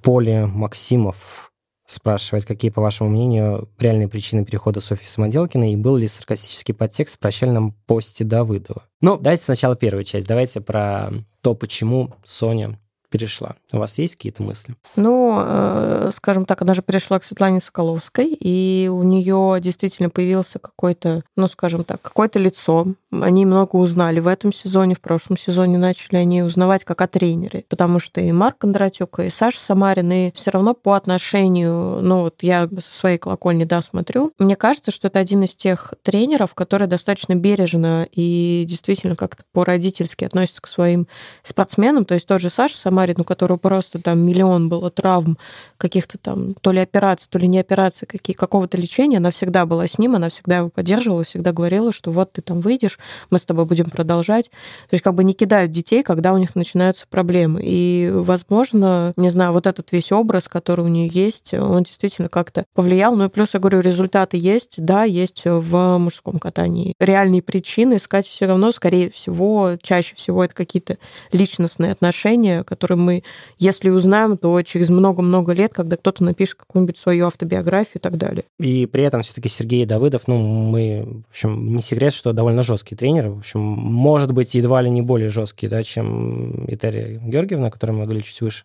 [0.03, 1.51] Поле Максимов
[1.86, 7.15] спрашивает, какие, по вашему мнению, реальные причины перехода Софьи Самоделкиной и был ли саркастический подтекст
[7.15, 8.84] в прощальном посте Давыдова?
[9.01, 10.27] Ну, давайте сначала первую часть.
[10.27, 11.10] Давайте про
[11.41, 12.77] то, почему Соня
[13.09, 13.55] перешла.
[13.71, 14.75] У вас есть какие-то мысли?
[14.95, 20.59] Ну, э, скажем так, она же перешла к Светлане Соколовской, и у нее действительно появился
[20.59, 22.87] какой-то, ну, скажем так, какое-то лицо.
[23.11, 27.63] Они много узнали в этом сезоне, в прошлом сезоне начали они узнавать как о тренере,
[27.69, 32.43] потому что и Марк Кондратюк, и Саша Самарин, и все равно по отношению, ну, вот
[32.43, 36.87] я со своей колокольни, да, смотрю, мне кажется, что это один из тех тренеров, который
[36.87, 41.07] достаточно бережно и действительно как-то по-родительски относится к своим
[41.43, 45.38] спортсменам, то есть тот же Саша Самарин, у которого просто там миллион было травм,
[45.77, 49.88] каких-то там то ли операций, то ли не операций, какие, какого-то лечения, она всегда была
[49.88, 53.45] с ним, она всегда его поддерживала, всегда говорила, что вот ты там выйдешь, мы с
[53.45, 54.45] тобой будем продолжать.
[54.89, 57.62] То есть как бы не кидают детей, когда у них начинаются проблемы.
[57.63, 62.65] И, возможно, не знаю, вот этот весь образ, который у нее есть, он действительно как-то
[62.73, 63.15] повлиял.
[63.15, 66.93] Ну и плюс, я говорю, результаты есть, да, есть в мужском катании.
[66.99, 70.97] Реальные причины искать все равно, скорее всего, чаще всего это какие-то
[71.31, 73.23] личностные отношения, которые мы,
[73.58, 78.43] если узнаем, то через много-много лет, когда кто-то напишет какую-нибудь свою автобиографию и так далее.
[78.60, 82.95] И при этом все-таки Сергей Давыдов, ну, мы, в общем, не секрет, что довольно жесткий
[82.95, 87.71] тренер, в общем, может быть, едва ли не более жесткий, да, чем Итария Георгиевна, о
[87.71, 88.63] которой мы говорили чуть выше.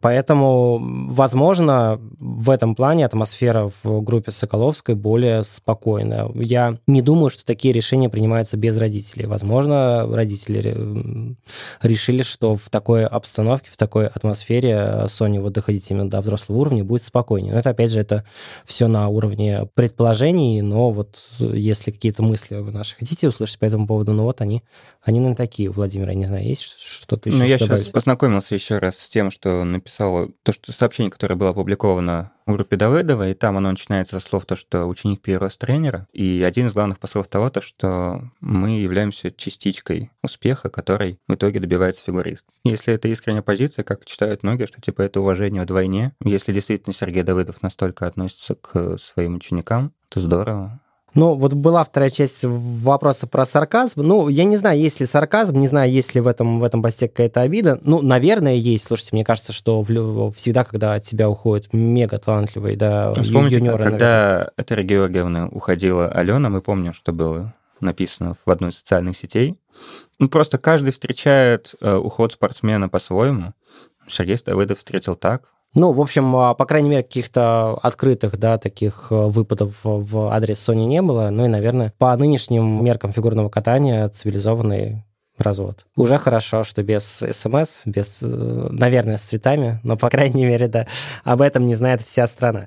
[0.00, 0.78] Поэтому,
[1.10, 6.30] возможно, в этом плане атмосфера в группе Соколовской более спокойная.
[6.34, 9.26] Я не думаю, что такие решения принимаются без родителей.
[9.26, 11.36] Возможно, родители
[11.82, 16.82] решили, что в такой обстановке, в такой атмосфере Соне вот доходить именно до взрослого уровня
[16.82, 17.52] будет спокойнее.
[17.52, 18.24] Но это, опять же, это
[18.64, 23.86] все на уровне предположений, но вот если какие-то мысли вы наши хотите услышать по этому
[23.86, 24.62] поводу, ну вот они,
[25.02, 25.70] они, наверное, такие.
[25.70, 27.38] Владимир, я не знаю, есть что-то еще?
[27.38, 31.34] Ну, я сейчас познакомился еще раз с тем, что написал написал то, что сообщение, которое
[31.34, 35.58] было опубликовано в группе Давыдова, и там оно начинается со слов то, что ученик перерос
[35.58, 41.34] тренера, и один из главных послов того, то, что мы являемся частичкой успеха, который в
[41.34, 42.46] итоге добивается фигурист.
[42.64, 47.22] Если это искренняя позиция, как читают многие, что типа это уважение вдвойне, если действительно Сергей
[47.22, 50.80] Давыдов настолько относится к своим ученикам, то здорово.
[51.14, 54.02] Ну, вот была вторая часть вопроса про сарказм.
[54.02, 56.82] Ну, я не знаю, есть ли сарказм, не знаю, есть ли в этом, в этом
[56.82, 57.80] посте какая-то обида.
[57.82, 58.84] Ну, наверное, есть.
[58.84, 63.56] Слушайте, мне кажется, что в, всегда, когда от тебя уходит мега талантливый, да, ну, Вспомните,
[63.56, 69.16] юниоры, когда Этери Георгиевна уходила Алена, мы помним, что было написано в одной из социальных
[69.16, 69.58] сетей.
[70.18, 73.54] Ну, просто каждый встречает э, уход спортсмена по-своему.
[74.06, 79.06] Сергей Давыдов встретил так, ну, в общем, а, по крайней мере, каких-то открытых, да, таких
[79.10, 81.30] э, выпадов в адрес Sony не было.
[81.30, 85.04] Ну и, наверное, по нынешним меркам фигурного катания цивилизованный
[85.38, 85.86] развод.
[85.96, 88.26] Уже хорошо, что без СМС, без, э,
[88.70, 90.86] наверное, с цветами, но, по крайней мере, да,
[91.24, 92.66] об этом не знает вся страна.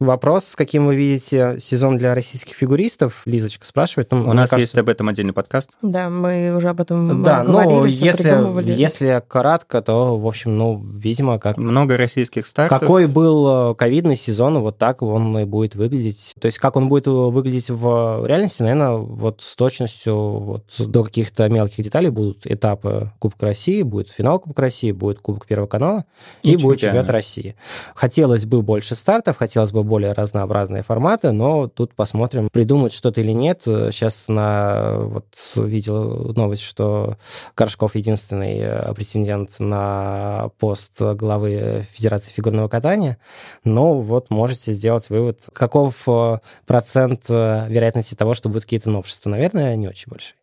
[0.00, 3.22] Вопрос, каким вы видите сезон для российских фигуристов?
[3.24, 4.12] Лизочка спрашивает.
[4.12, 4.58] Ну, У нас кажется...
[4.60, 5.70] есть об этом отдельный подкаст.
[5.82, 10.80] Да, мы уже об этом да, говорили, ну, если, если кратко, то, в общем, ну,
[10.80, 11.56] видимо, как...
[11.56, 12.78] Много российских стартов.
[12.78, 16.36] Какой был э, ковидный сезон, вот так он и будет выглядеть.
[16.40, 21.48] То есть как он будет выглядеть в реальности, наверное, вот с точностью вот до каких-то
[21.48, 26.04] мелких деталей будут этапы Кубка России, будет финал Кубка России, будет Кубок Первого канала
[26.44, 27.56] и, и будет чемпионат России.
[27.96, 33.32] Хотелось бы больше стартов, хотелось бы более разнообразные форматы, но тут посмотрим, придумают что-то или
[33.32, 33.62] нет.
[33.64, 37.16] Сейчас на вот видел новость, что
[37.56, 43.18] Горшков единственный э, претендент на пост главы Федерации фигурного катания.
[43.64, 49.30] Но вот можете сделать вывод, каков э, процент э, вероятности того, что будут какие-то новшества.
[49.30, 50.37] Наверное, не очень большой.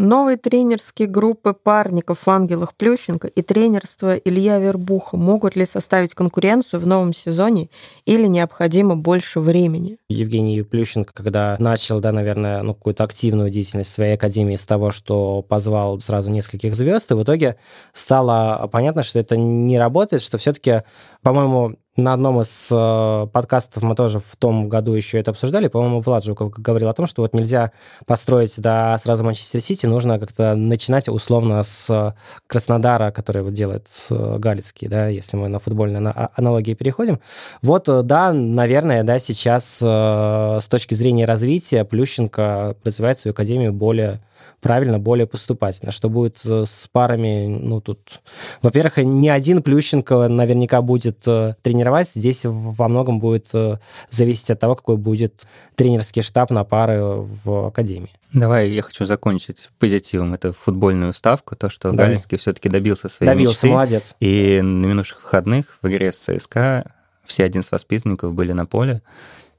[0.00, 6.86] Новые тренерские группы парников Ангелах Плющенко и тренерство Илья Вербуха могут ли составить конкуренцию в
[6.86, 7.68] новом сезоне
[8.06, 9.98] или необходимо больше времени?
[10.08, 14.92] Евгений Плющенко, когда начал, да, наверное, ну, какую-то активную деятельность в своей академии с того,
[14.92, 17.56] что позвал сразу нескольких звезд, и в итоге
[17.92, 20.82] стало понятно, что это не работает, что все-таки,
[21.22, 25.68] по-моему, на одном из э, подкастов мы тоже в том году еще это обсуждали.
[25.68, 27.72] По-моему, Влад Жуков говорил о том, что вот нельзя
[28.06, 32.14] построить да, сразу Манчестер Сити, нужно как-то начинать условно с
[32.46, 37.20] Краснодара, который вот делает э, Галицкий, да, если мы на футбольные а, аналогии переходим.
[37.62, 43.72] Вот, э, да, наверное, да, сейчас э, с точки зрения развития Плющенко развивает свою академию
[43.72, 44.20] более
[44.60, 45.92] правильно, более поступательно.
[45.92, 48.20] Что будет э, с парами, ну, тут...
[48.62, 52.10] Во-первых, не один Плющенко наверняка будет э, тренировать.
[52.14, 53.78] Здесь во многом будет э,
[54.10, 58.10] зависеть от того, какой будет тренерский штаб на пары в академии.
[58.32, 60.34] Давай, я хочу закончить позитивом.
[60.34, 62.08] Это футбольную ставку, то, что Давай.
[62.08, 63.68] Галицкий все-таки добился своей добился, мечты.
[63.68, 64.14] молодец.
[64.20, 66.92] И на минувших выходных в игре с ЦСКА
[67.24, 69.02] все 11 воспитанников были на поле.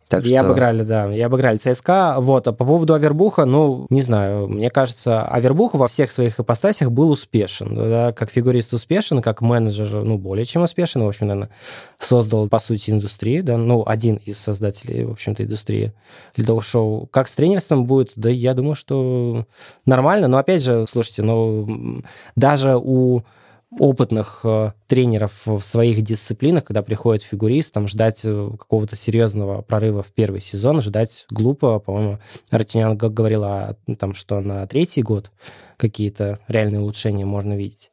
[0.10, 0.39] Так и что...
[0.39, 2.15] обыграли, да, и обыграли ЦСКА.
[2.17, 6.89] Вот, а по поводу Авербуха, ну, не знаю, мне кажется, Авербух во всех своих ипостасях
[6.89, 11.52] был успешен, да, как фигурист успешен, как менеджер, ну, более чем успешен, в общем, наверное,
[12.00, 15.93] создал, по сути, индустрию, да, ну, один из создателей, в общем-то, индустрии
[16.36, 17.08] ледовых шоу.
[17.12, 19.45] Как с тренерством будет, да, я думаю, что
[19.86, 22.02] нормально, но, опять же, слушайте, ну,
[22.36, 23.22] даже у
[23.77, 30.01] опытных э, тренеров в своих дисциплинах, когда приходит фигурист, там ждать э, какого-то серьезного прорыва
[30.01, 31.79] в первый сезон, ждать глупо.
[31.79, 35.32] По-моему, Артинян говорила, там, что на третий год
[35.77, 37.91] какие-то реальные улучшения можно видеть.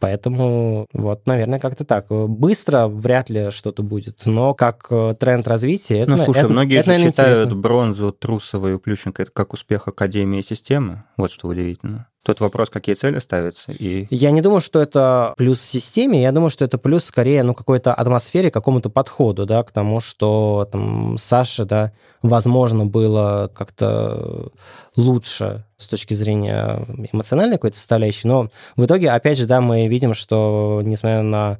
[0.00, 2.08] Поэтому вот, наверное, как-то так.
[2.08, 6.00] Быстро вряд ли что-то будет, но как э, тренд развития...
[6.00, 7.60] Это, ну, слушай, это, многие это, же наверное, считают интересно.
[7.60, 11.04] бронзу Трусова и Плющенко это как успех Академии системы.
[11.16, 12.08] Вот что удивительно.
[12.24, 14.06] Тут вопрос, какие цели ставятся, и...
[14.10, 17.92] Я не думаю, что это плюс системе, я думаю, что это плюс скорее, ну, какой-то
[17.92, 24.52] атмосфере, какому-то подходу, да, к тому, что там Саше, да, возможно, было как-то
[24.94, 30.14] лучше с точки зрения эмоциональной какой-то составляющей, но в итоге, опять же, да, мы видим,
[30.14, 31.58] что, несмотря на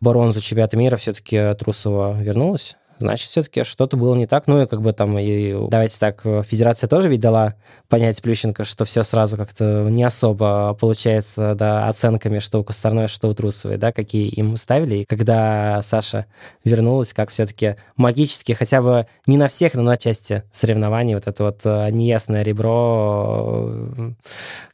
[0.00, 4.46] бронзу чемпионата мира, все-таки Трусова вернулась значит, все-таки что-то было не так.
[4.46, 7.54] Ну и как бы там, и, давайте так, Федерация тоже ведь дала
[7.88, 13.28] понять Плющенко, что все сразу как-то не особо получается, да, оценками, что у Косторной, что
[13.28, 14.96] у Трусовой, да, какие им ставили.
[14.96, 16.26] И когда Саша
[16.64, 21.44] вернулась, как все-таки магически, хотя бы не на всех, но на части соревнований, вот это
[21.44, 23.70] вот неясное ребро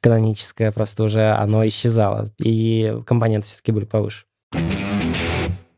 [0.00, 2.30] каноническое просто уже, оно исчезало.
[2.38, 4.24] И компоненты все-таки были повыше.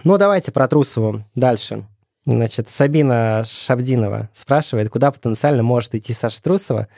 [0.02, 1.84] Ну, давайте про Трусову дальше.
[2.26, 6.88] Значит, Сабина Шабдинова спрашивает, куда потенциально может идти Саша Трусова,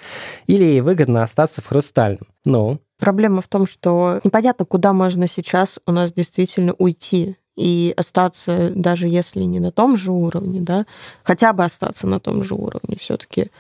[0.46, 2.26] или ей выгодно остаться в Хрустальном.
[2.44, 2.80] Ну?
[2.98, 9.08] Проблема в том, что непонятно, куда можно сейчас у нас действительно уйти и остаться, даже
[9.08, 10.86] если не на том же уровне, да,
[11.22, 12.96] хотя бы остаться на том же уровне.
[12.98, 13.50] Все-таки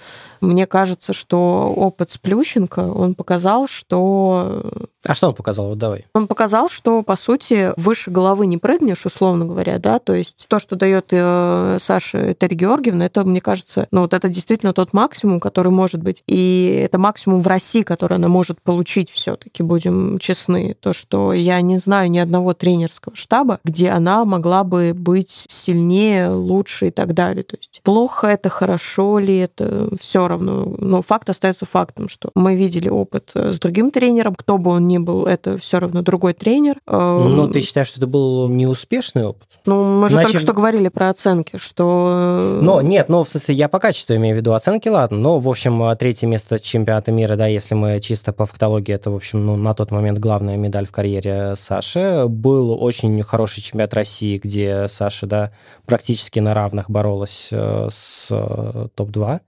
[0.40, 4.88] мне кажется, что опыт с Плющенко, он показал, что...
[5.06, 5.68] А что он показал?
[5.68, 6.06] Вот давай.
[6.14, 10.60] Он показал, что, по сути, выше головы не прыгнешь, условно говоря, да, то есть то,
[10.60, 15.40] что дает э, Саша Терри Георгиевна, это, мне кажется, ну вот это действительно тот максимум,
[15.40, 20.18] который может быть, и это максимум в России, который она может получить все таки будем
[20.18, 20.76] честны.
[20.78, 26.30] То, что я не знаю ни одного тренерского штаба, где она могла бы быть сильнее,
[26.30, 27.42] лучше и так далее.
[27.42, 30.74] То есть плохо это, хорошо ли это, все равно.
[30.78, 34.91] Но факт остается фактом, что мы видели опыт с другим тренером, кто бы он ни
[34.98, 36.76] был, это все равно другой тренер.
[36.86, 39.48] Ну, ты считаешь, что это был неуспешный опыт?
[39.64, 40.32] Ну, мы же Значит...
[40.32, 42.58] только что говорили про оценки, что...
[42.60, 45.18] Но нет, ну, в смысле, я по качеству имею в виду оценки, ладно.
[45.18, 49.16] Но, в общем, третье место чемпионата мира, да, если мы чисто по фактологии, это, в
[49.16, 52.24] общем, ну, на тот момент главная медаль в карьере Саши.
[52.26, 55.52] Был очень хороший чемпионат России, где Саша, да,
[55.86, 59.40] практически на равных боролась э, с э, топ-2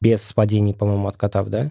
[0.00, 1.70] без падений, по-моему, откатав, да,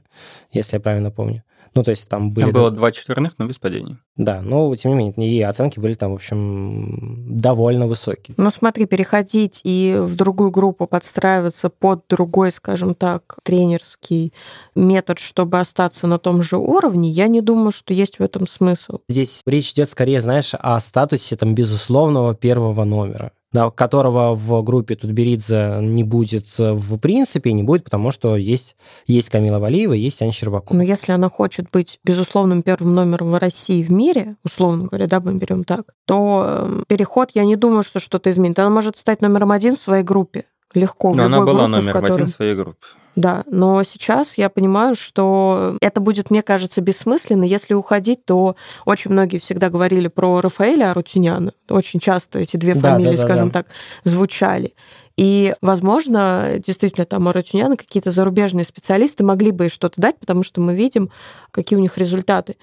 [0.52, 1.44] если я правильно помню.
[1.76, 2.46] Ну, то есть там были...
[2.46, 3.98] Там было два четверных, но без падений.
[4.16, 8.36] Да, но тем не менее, и оценки были там, в общем, довольно высокие.
[8.38, 14.34] Ну, смотри, переходить и в другую группу подстраиваться под другой, скажем так, тренерский
[14.76, 19.00] метод, чтобы остаться на том же уровне, я не думаю, что есть в этом смысл.
[19.10, 24.96] Здесь речь идет скорее, знаешь, о статусе там безусловного первого номера да, которого в группе
[24.96, 28.76] Тутберидзе не будет в принципе, не будет, потому что есть,
[29.08, 30.76] есть Камила Валиева, есть Аня Щербакова.
[30.76, 35.20] Но если она хочет быть безусловным первым номером в России в мире, условно говоря, да,
[35.20, 38.60] мы берем так, то переход, я не думаю, что что-то изменит.
[38.60, 40.46] Она может стать номером один в своей группе.
[40.74, 41.14] Легко.
[41.14, 42.14] Но она была группе, номером которой...
[42.14, 42.86] один в своей группе.
[43.16, 47.44] Да, но сейчас я понимаю, что это будет, мне кажется, бессмысленно.
[47.44, 48.56] Если уходить, то
[48.86, 51.54] очень многие всегда говорили про Рафаэля Арутюняна.
[51.70, 53.62] Очень часто эти две Да, фамилии, да, да, скажем да.
[53.62, 53.68] так,
[54.04, 54.74] звучали.
[55.16, 60.74] И, возможно, действительно, там Арутюняна какие-то зарубежные специалисты могли бы что-то дать, потому что мы
[60.74, 61.12] видим,
[61.52, 62.58] какие у них результаты.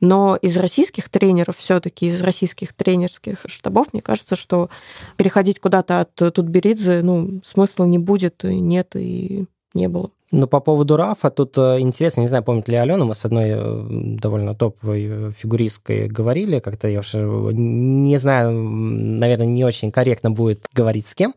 [0.00, 4.70] Но из российских тренеров, все-таки из российских тренерских штабов, мне кажется, что
[5.16, 10.10] переходить куда-то от Тутберидзе, ну, смысла не будет, нет, и не было.
[10.32, 13.50] Ну, по поводу Рафа, тут э, интересно, не знаю, помнит ли Алена, мы с одной
[13.50, 13.84] э,
[14.18, 20.66] довольно топовой э, фигуристкой говорили, как-то я уже не знаю, наверное, не очень корректно будет
[20.72, 21.34] говорить с кем,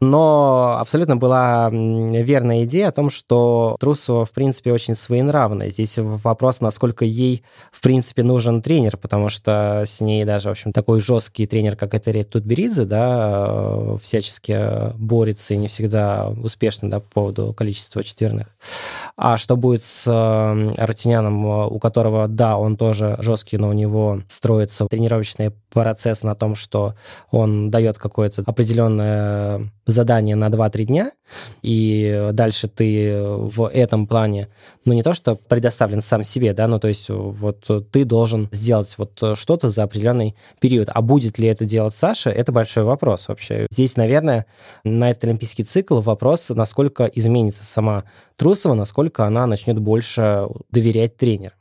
[0.00, 5.68] но абсолютно была верная идея о том, что Трусова, в принципе, очень своенравная.
[5.68, 10.72] Здесь вопрос, насколько ей, в принципе, нужен тренер, потому что с ней даже, в общем,
[10.72, 17.06] такой жесткий тренер, как Этери Тутберидзе, да, всячески борется и не всегда успешно, да, по
[17.10, 18.46] поводу количества четверных жирных.
[19.16, 24.20] А что будет с э, Рутиняном, у которого, да, он тоже жесткий, но у него
[24.28, 26.94] строится тренировочный процесс на том, что
[27.30, 31.10] он дает какое-то определенное задание на 2-3 дня,
[31.62, 34.48] и дальше ты в этом плане,
[34.84, 38.94] ну, не то, что предоставлен сам себе, да, ну, то есть вот ты должен сделать
[38.96, 40.88] вот что-то за определенный период.
[40.92, 43.66] А будет ли это делать Саша, это большой вопрос вообще.
[43.70, 44.46] Здесь, наверное,
[44.84, 48.04] на этот олимпийский цикл вопрос, насколько изменится сама
[48.36, 51.54] Трусова, насколько она начнет больше доверять тренеру.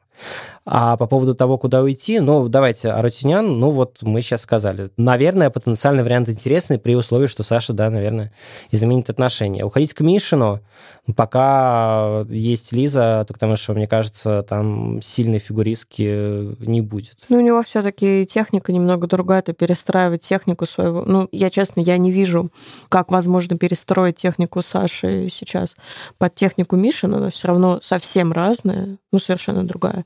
[0.71, 4.91] А по поводу того, куда уйти, ну, давайте, Арутюнян, ну, вот мы сейчас сказали.
[4.97, 8.31] Наверное, потенциальный вариант интересный при условии, что Саша, да, наверное,
[8.69, 9.65] изменит отношения.
[9.65, 10.59] Уходить к Мишину,
[11.15, 17.15] пока есть Лиза, только потому что, мне кажется, там сильной фигуристки не будет.
[17.29, 21.03] Ну, у него все-таки техника немного другая, это перестраивать технику своего.
[21.03, 22.51] Ну, я честно, я не вижу,
[22.89, 25.75] как возможно перестроить технику Саши сейчас
[26.19, 30.05] под технику Мишина, она все равно совсем разная, ну, совершенно другая.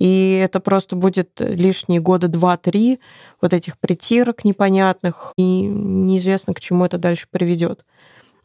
[0.00, 2.98] И это просто будет лишние года два-три
[3.40, 7.84] вот этих притирок непонятных, и неизвестно, к чему это дальше приведет.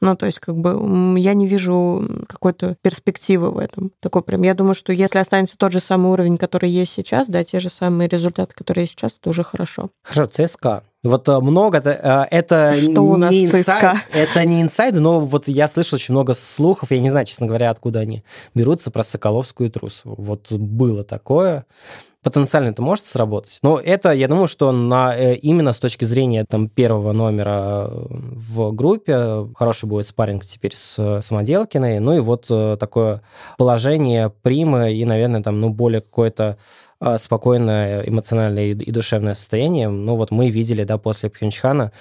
[0.01, 3.91] Ну, то есть, как бы, я не вижу какой-то перспективы в этом.
[4.01, 7.43] Такой прям, я думаю, что если останется тот же самый уровень, который есть сейчас, да,
[7.45, 9.89] те же самые результаты, которые есть сейчас, это уже хорошо.
[10.03, 10.83] Хорошо, ЦСКА.
[11.05, 15.47] Вот э, много э, это что у нас не инсайд, это не инсайды, но вот
[15.47, 18.23] я слышал очень много слухов, я не знаю, честно говоря, откуда они
[18.55, 20.15] берутся про Соколовскую и Трусову.
[20.17, 21.65] Вот было такое
[22.23, 23.59] потенциально это может сработать.
[23.61, 28.71] Но это, я думаю, что на, э, именно с точки зрения там, первого номера в
[28.71, 31.99] группе хороший будет спарринг теперь с Самоделкиной.
[31.99, 32.47] Ну и вот
[32.79, 33.21] такое
[33.59, 36.57] положение примы и, наверное, там, ну, более какое-то
[37.17, 39.89] спокойное эмоциональное и душевное состояние.
[39.89, 41.91] Ну вот мы видели, да, после Пхенчхана,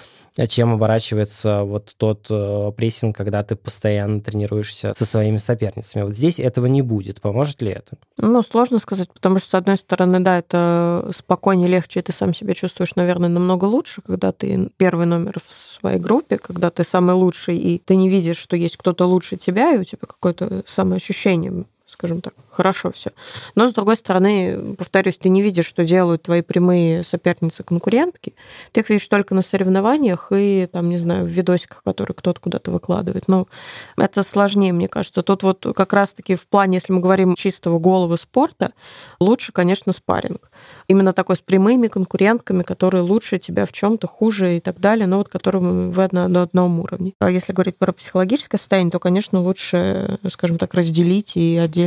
[0.49, 6.03] чем оборачивается вот тот э, прессинг, когда ты постоянно тренируешься со своими соперницами.
[6.03, 7.21] Вот здесь этого не будет.
[7.21, 7.97] Поможет ли это?
[8.17, 12.33] Ну, сложно сказать, потому что, с одной стороны, да, это спокойнее, легче, и ты сам
[12.33, 17.15] себя чувствуешь, наверное, намного лучше, когда ты первый номер в своей группе, когда ты самый
[17.15, 21.65] лучший, и ты не видишь, что есть кто-то лучше тебя, и у тебя какое-то самоощущение
[21.95, 23.11] скажем так, хорошо все.
[23.55, 28.33] Но, с другой стороны, повторюсь, ты не видишь, что делают твои прямые соперницы-конкурентки.
[28.73, 32.71] Ты их видишь только на соревнованиях и, там, не знаю, в видосиках, которые кто-то куда-то
[32.71, 33.27] выкладывает.
[33.27, 33.47] Но
[33.97, 35.23] это сложнее, мне кажется.
[35.23, 38.71] Тут вот как раз-таки в плане, если мы говорим чистого головы спорта,
[39.19, 40.51] лучше, конечно, спарринг.
[40.87, 45.07] Именно такой с прямыми конкурентками, которые лучше тебя в чем то хуже и так далее,
[45.07, 47.13] но вот которые вы на, на одном уровне.
[47.19, 51.84] А если говорить про психологическое состояние, то, конечно, лучше, скажем так, разделить и отдельно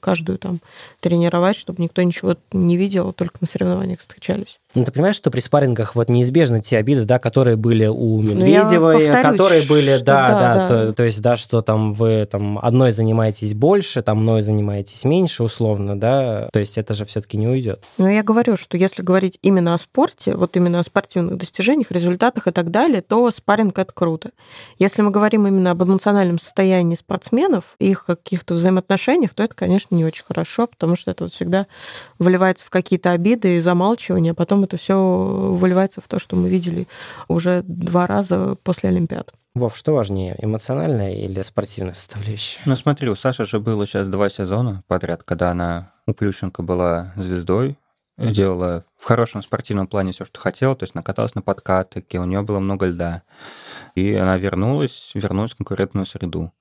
[0.00, 0.60] каждую там
[1.00, 4.58] тренировать, чтобы никто ничего не видел, только на соревнованиях встречались.
[4.74, 8.34] Ну, ты понимаешь, что при спаррингах вот неизбежны те обиды, да, которые были у ну,
[8.34, 12.92] Медведевой, которые были, да, да, да, То, то есть, да, что там вы там одной
[12.92, 17.84] занимаетесь больше, там мной занимаетесь меньше, условно, да, то есть это же все-таки не уйдет.
[17.98, 22.46] Ну, я говорю, что если говорить именно о спорте, вот именно о спортивных достижениях, результатах
[22.46, 24.30] и так далее, то спарринг это круто.
[24.78, 30.04] Если мы говорим именно об эмоциональном состоянии спортсменов, их каких-то взаимоотношениях, то это, конечно, не
[30.04, 31.66] очень хорошо, потому что это вот всегда
[32.20, 36.36] вливается в какие-то обиды и замалчивания, а потом потом это все выливается в то, что
[36.36, 36.86] мы видели
[37.28, 39.32] уже два раза после Олимпиад.
[39.54, 42.60] Вов, что важнее, эмоциональная или спортивная составляющая?
[42.66, 47.12] Ну смотри, у Саши же было сейчас два сезона подряд, когда она у Плющенко была
[47.16, 47.76] звездой,
[48.18, 48.30] mm-hmm.
[48.30, 52.42] делала в хорошем спортивном плане все, что хотела, то есть накаталась на подкатыке, у нее
[52.42, 53.22] было много льда.
[53.94, 56.52] И она вернулась, вернулась в конкурентную среду.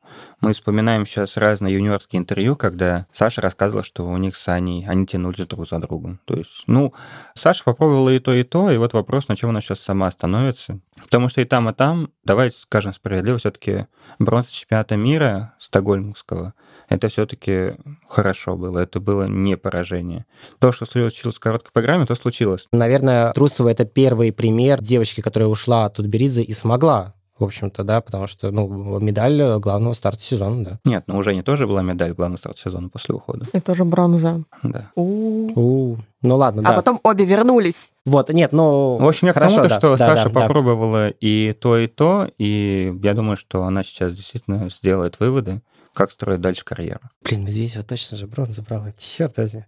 [0.41, 5.05] Мы вспоминаем сейчас разные юниорские интервью, когда Саша рассказывала, что у них с Аней, они
[5.05, 6.19] тянули друг за другом.
[6.25, 6.93] То есть, ну,
[7.35, 10.79] Саша попробовала и то, и то, и вот вопрос, на чем она сейчас сама становится.
[11.03, 13.87] Потому что и там, и там, давайте скажем справедливо, все-таки
[14.19, 16.53] бронза чемпионата мира стокгольмского,
[16.87, 17.73] это все-таки
[18.07, 20.25] хорошо было, это было не поражение.
[20.59, 22.67] То, что случилось в короткой программе, то случилось.
[22.71, 28.01] Наверное, Трусова это первый пример девочки, которая ушла от Тутберидзе и смогла в общем-то, да,
[28.01, 30.79] потому что, ну, медаль главного старта сезона, да.
[30.85, 33.45] Нет, ну уже не тоже была медаль главного старта сезона после ухода.
[33.53, 34.43] Это тоже бронза.
[34.63, 34.91] Да.
[34.95, 35.97] У-у-у.
[36.21, 36.73] Ну ладно, а да.
[36.73, 37.93] А потом обе вернулись.
[38.05, 38.97] Вот, нет, ну...
[38.97, 41.13] В общем, я хорошо, к тому, да, что да, Саша да, попробовала да.
[41.19, 45.61] и то, и то, и я думаю, что она сейчас действительно сделает выводы,
[45.93, 47.01] как строить дальше карьеру.
[47.23, 49.63] Блин, Медведева точно же бронзу брала, черт возьми.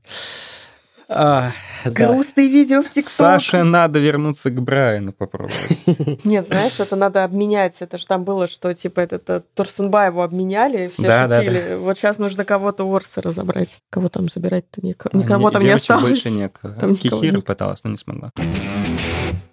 [1.14, 1.52] А,
[1.84, 2.54] Грустные да.
[2.54, 3.12] видео в ТикТок.
[3.12, 5.84] Саше надо вернуться к Брайану попробовать.
[6.24, 7.82] Нет, знаешь, это надо обменять.
[7.82, 11.76] Это же там было, что типа это Турсенбаеву обменяли, все шутили.
[11.76, 13.82] Вот сейчас нужно кого-то Орса разобрать.
[13.90, 14.86] Кого там забирать-то?
[14.86, 16.08] Никого, никого там не осталось.
[16.08, 16.74] больше некого.
[16.76, 18.32] Там Кихира пыталась, но не смогла.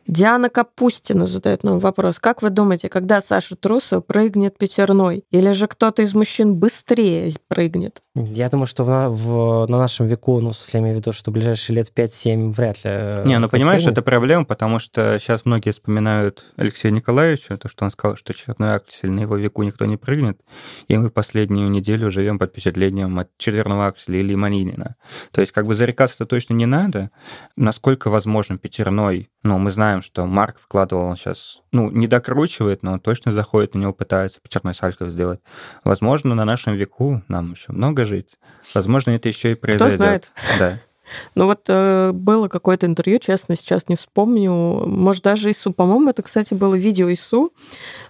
[0.06, 2.18] Диана Капустина задает нам вопрос.
[2.18, 5.24] Как вы думаете, когда Саша Трусова прыгнет пятерной?
[5.30, 8.02] Или же кто-то из мужчин быстрее прыгнет?
[8.14, 11.12] Я думаю, что в, в, на нашем веку, ну, в смысле, я имею в виду,
[11.12, 12.82] что в ближайшие лет 5-7 вряд ли.
[12.84, 13.98] Э, Не, ну, понимаешь, прыгнет.
[13.98, 18.74] это проблема, потому что сейчас многие вспоминают Алексея Николаевича, то, что он сказал, что четверной
[18.74, 20.40] аксель на его веку никто не прыгнет,
[20.88, 24.96] и мы последнюю неделю живем под впечатлением от четверного акселя или Манинина.
[25.30, 27.10] То есть, как бы зарекаться-то точно не надо.
[27.56, 32.92] Насколько возможен пятерной ну, мы знаем, что Марк вкладывал, он сейчас, ну, не докручивает, но
[32.92, 35.40] он точно заходит на него, пытается черной салькой сделать.
[35.84, 38.38] Возможно, на нашем веку нам еще много жить.
[38.74, 39.96] Возможно, это еще и произойдет.
[39.96, 40.32] Кто знает.
[40.58, 40.80] Да.
[41.34, 44.52] Ну вот э, было какое-то интервью, честно, сейчас не вспомню.
[44.52, 47.52] Может, даже Ису, по-моему, это, кстати, было видео Ису,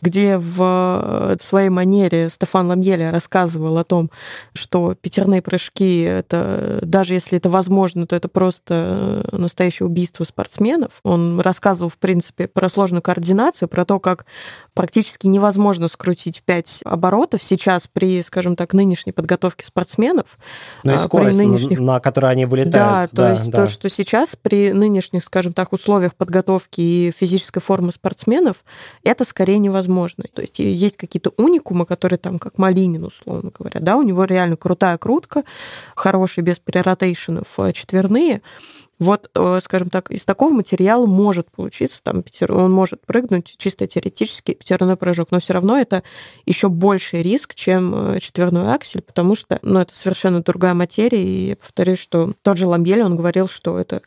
[0.01, 4.11] где в э, своей манере Стефан Ламьеля рассказывал о том,
[4.55, 10.93] что пятерные прыжки, это даже если это возможно, то это просто настоящее убийство спортсменов.
[11.03, 14.27] Он рассказывал, в принципе, про сложную координацию, про то, как
[14.75, 20.39] практически невозможно скрутить 5 оборотов сейчас при, скажем так, нынешней подготовке спортсменов.
[20.85, 21.81] Ну и а, скорость, нынешних...
[21.81, 22.75] на которой они вылетают.
[22.75, 23.59] Да, то да, есть да.
[23.59, 28.65] то, что сейчас при нынешних, скажем так, условиях подготовки и физической формы спортсменов,
[29.05, 30.25] это скорее невозможно.
[30.33, 34.57] То есть есть какие-то уникумы, которые там, как Малинин, условно говоря, да, у него реально
[34.57, 35.45] крутая крутка,
[35.95, 38.43] хороший без переротейшенов э, четверные,
[38.99, 44.55] вот, э, скажем так, из такого материала может получиться, там, он может прыгнуть чисто теоретически
[44.55, 46.03] пятерной прыжок, но все равно это
[46.47, 51.49] еще больший риск, чем э, четверной аксель, потому что, ну, это совершенно другая материя, и
[51.51, 54.03] я повторюсь, что тот же Ламбель, он говорил, что это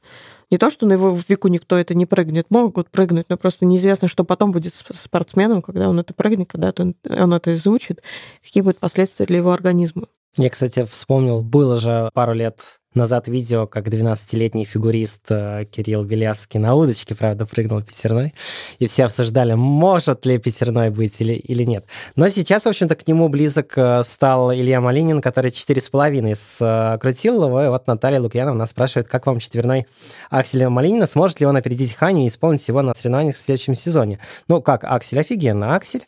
[0.50, 4.10] не то, что на его веку никто это не прыгнет, могут прыгнуть, но просто неизвестно,
[4.10, 8.02] что потом будет с спортсменом, когда он это прыгнет, когда он, он это изучит,
[8.44, 10.08] какие будут последствия для его организма.
[10.36, 16.60] Я, кстати, вспомнил, было же пару лет назад видео, как 12-летний фигурист э, Кирилл Белявский
[16.60, 18.34] на удочке, правда, прыгнул пятерной,
[18.80, 21.86] и все обсуждали, может ли пятерной быть или, или нет.
[22.16, 27.64] Но сейчас, в общем-то, к нему близок э, стал Илья Малинин, который 4,5 скрутил его,
[27.64, 29.88] и вот Наталья Лукьянова нас спрашивает, как вам четверной
[30.30, 34.20] Акселя Малинина, сможет ли он опередить Ханю и исполнить его на соревнованиях в следующем сезоне?
[34.50, 36.04] Ну, как, Аксель офигенно, Аксель,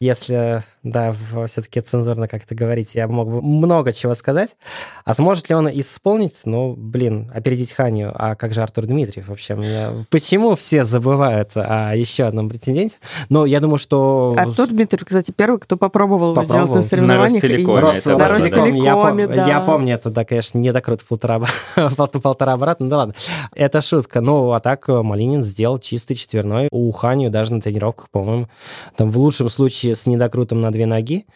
[0.00, 1.14] если, да,
[1.46, 4.56] все-таки цензурно как-то говорить, я мог бы много чего сказать,
[5.04, 9.28] а сможет ли он исполнить вспомнить, ну, блин, опередить Ханю, а как же Артур Дмитриев
[9.28, 9.54] вообще?
[9.54, 10.04] Меня...
[10.10, 12.96] Почему все забывают о еще одном претенденте?
[13.28, 14.34] Но я думаю, что...
[14.36, 16.66] Артур Дмитриев, кстати, первый, кто попробовал, попробовал.
[16.66, 17.42] сделать на соревнованиях.
[17.42, 17.80] На Ростелекоме.
[17.80, 18.04] Рос...
[18.04, 19.16] На Ростелекоме, я, пом...
[19.16, 19.46] да.
[19.46, 21.40] я помню, это, да, конечно, не докрут в полтора,
[21.96, 23.14] полтора обратно, ну да ладно.
[23.54, 24.20] Это шутка.
[24.20, 26.68] Ну, а так Малинин сделал чистый четверной.
[26.70, 28.48] У Ханю даже на тренировках, по-моему,
[28.96, 31.26] там в лучшем случае с недокрутом на две ноги.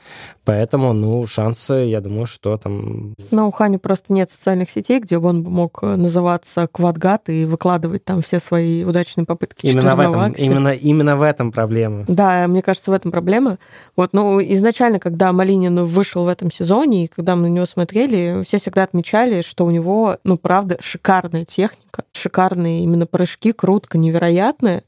[0.45, 3.15] Поэтому, ну, шансы, я думаю, что там...
[3.33, 7.47] Ну, у Хани просто нет социальных сетей, где бы он мог э, называться Квадгат и
[7.47, 9.67] выкладывать там все свои удачные попытки.
[9.67, 12.05] Именно в этом, именно, именно в этом проблема.
[12.09, 13.59] Да, мне кажется, в этом проблема.
[13.97, 18.43] Вот, ну, изначально, когда Малинин вышел в этом сезоне, и когда мы на него смотрели,
[18.45, 24.85] все всегда отмечали, что у него, ну, правда, шикарная техника, шикарные именно прыжки, крутка невероятная.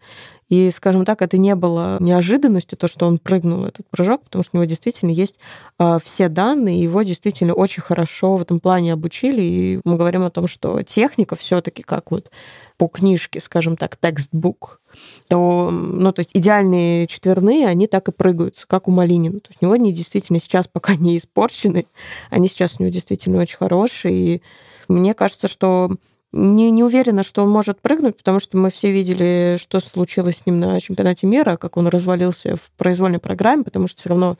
[0.48, 4.56] И, скажем так, это не было неожиданностью, то, что он прыгнул этот прыжок, потому что
[4.56, 5.38] у него действительно есть
[5.78, 9.42] э, все данные, его действительно очень хорошо в этом плане обучили.
[9.42, 12.30] И мы говорим о том, что техника все-таки как вот
[12.78, 14.80] по книжке, скажем так, текстбук,
[15.28, 19.40] то, ну, то есть идеальные четверные, они так и прыгаются, как у Малинина.
[19.40, 21.86] То есть у него они действительно сейчас пока не испорчены,
[22.30, 24.14] они сейчас у него действительно очень хорошие.
[24.14, 24.42] И
[24.88, 25.90] мне кажется, что
[26.32, 30.46] не, не уверена, что он может прыгнуть, потому что мы все видели, что случилось с
[30.46, 34.36] ним на чемпионате мира, как он развалился в произвольной программе, потому что все равно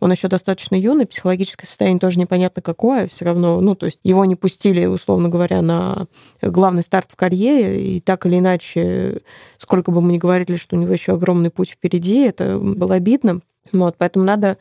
[0.00, 4.24] он еще достаточно юный, психологическое состояние тоже непонятно какое, все равно, ну, то есть его
[4.24, 6.08] не пустили, условно говоря, на
[6.42, 9.20] главный старт в карьере, и так или иначе,
[9.58, 13.42] сколько бы мы ни говорили, что у него еще огромный путь впереди, это было обидно.
[13.72, 14.56] Вот, поэтому надо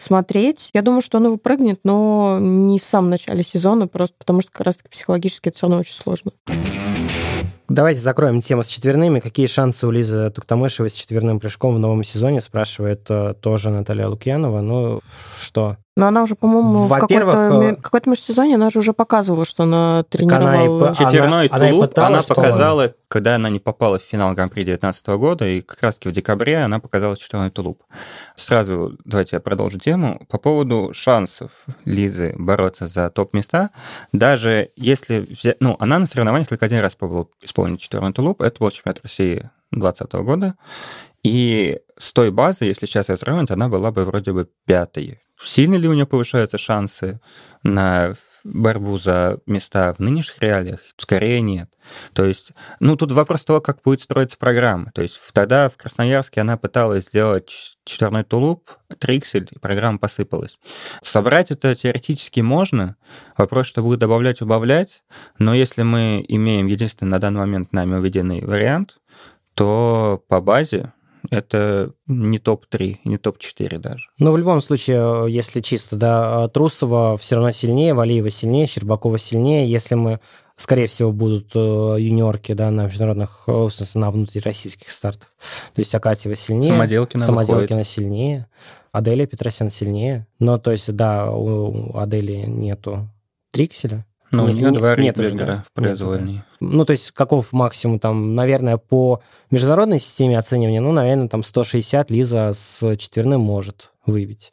[0.00, 0.70] смотреть.
[0.72, 4.50] Я думаю, что он его прыгнет, но не в самом начале сезона, просто потому что
[4.50, 6.32] как раз-таки психологически это все равно очень сложно.
[7.68, 9.20] Давайте закроем тему с четверными.
[9.20, 14.08] Какие шансы у Лизы Туктамышевой с четверным прыжком в новом сезоне, спрашивает э, тоже Наталья
[14.08, 14.60] Лукьянова.
[14.60, 15.00] Ну,
[15.38, 15.76] что?
[15.96, 20.04] Но она уже, по-моему, в какой-то, э, какой-то межсезонье она же уже показывала, что она
[20.08, 20.88] тренировала...
[20.88, 24.64] Она и, Четверной она, тулуп она, она показала, когда она не попала в финал Гран-при
[24.64, 27.82] 2019 года, и как раз-таки в декабре она показала четверной тулуп.
[28.36, 30.24] Сразу давайте я продолжу тему.
[30.28, 31.50] По поводу шансов
[31.84, 33.70] Лизы бороться за топ-места,
[34.12, 35.20] даже если...
[35.20, 39.00] Взять, ну, она на соревнованиях только один раз пробовала исполнить четверной тулуп, это был чемпионат
[39.02, 40.54] России 2020 года,
[41.24, 45.76] и с той базы, если сейчас ее сравнивать, она была бы вроде бы пятой Сильно
[45.76, 47.20] ли у нее повышаются шансы
[47.62, 48.14] на
[48.44, 50.80] борьбу за места в нынешних реалиях?
[50.96, 51.70] Скорее нет.
[52.12, 54.90] То есть, ну, тут вопрос того, как будет строиться программа.
[54.92, 60.58] То есть тогда в Красноярске она пыталась сделать четверной тулуп, триксель, и программа посыпалась.
[61.02, 62.96] Собрать это теоретически можно.
[63.36, 65.02] Вопрос, что будет добавлять, убавлять.
[65.38, 68.98] Но если мы имеем единственный на данный момент нами уведенный вариант,
[69.54, 70.92] то по базе
[71.30, 74.04] это не топ-3, не топ-4 даже.
[74.18, 79.70] Но в любом случае, если чисто, да, Трусова все равно сильнее, Валиева сильнее, Щербакова сильнее.
[79.70, 80.20] Если мы,
[80.56, 81.58] скорее всего, будут э,
[81.98, 85.28] юниорки, да, на международных, э, на внутрироссийских стартах.
[85.74, 86.72] То есть Акатьева сильнее.
[86.72, 87.86] Самоделкина Самоделкина выходит.
[87.86, 88.46] сильнее.
[88.92, 90.26] Аделия Петросян сильнее.
[90.38, 93.08] Но, то есть, да, у Адели нету
[93.52, 94.06] Трикселя.
[94.32, 95.64] Ну, у Не- нее не- два Ридбергера да.
[95.66, 96.42] в произвольной.
[96.60, 99.20] Ну, то есть, каков максимум там, наверное, по
[99.50, 104.52] международной системе оценивания, ну, наверное, там 160 Лиза с четверным может выбить.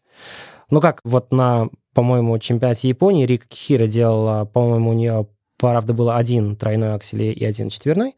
[0.71, 5.27] Ну, как вот на, по-моему, чемпионате Японии Рика Кихира делала, по-моему, у нее,
[5.59, 8.15] правда, было один тройной аксель и один четверной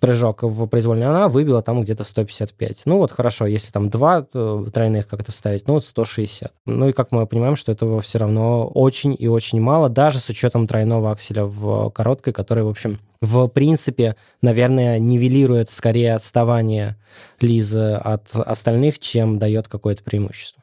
[0.00, 2.82] прыжок в произвольной, она выбила там где-то 155.
[2.86, 6.52] Ну вот хорошо, если там два тройных как-то вставить, ну вот 160.
[6.66, 10.28] Ну и как мы понимаем, что этого все равно очень и очень мало, даже с
[10.28, 16.96] учетом тройного акселя в короткой, который, в общем, в принципе, наверное, нивелирует скорее отставание
[17.40, 20.62] Лизы от остальных, чем дает какое-то преимущество.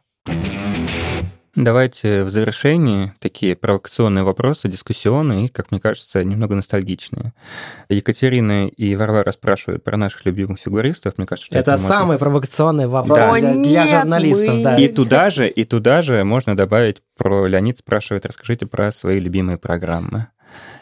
[1.56, 7.34] Давайте в завершении такие провокационные вопросы, дискуссионные и, как мне кажется, немного ностальгичные.
[7.89, 11.14] Екатерина и Варвара спрашивают про наших любимых фигуристов.
[11.18, 13.32] Мне кажется, что Это, можно- самый провокационный вопрос Да.
[13.39, 14.78] для, для нет, журналистов, мы- да.
[14.78, 19.60] И туда же, и туда же можно добавить про Леонид спрашивает, расскажите про свои любимые
[19.60, 20.28] программы.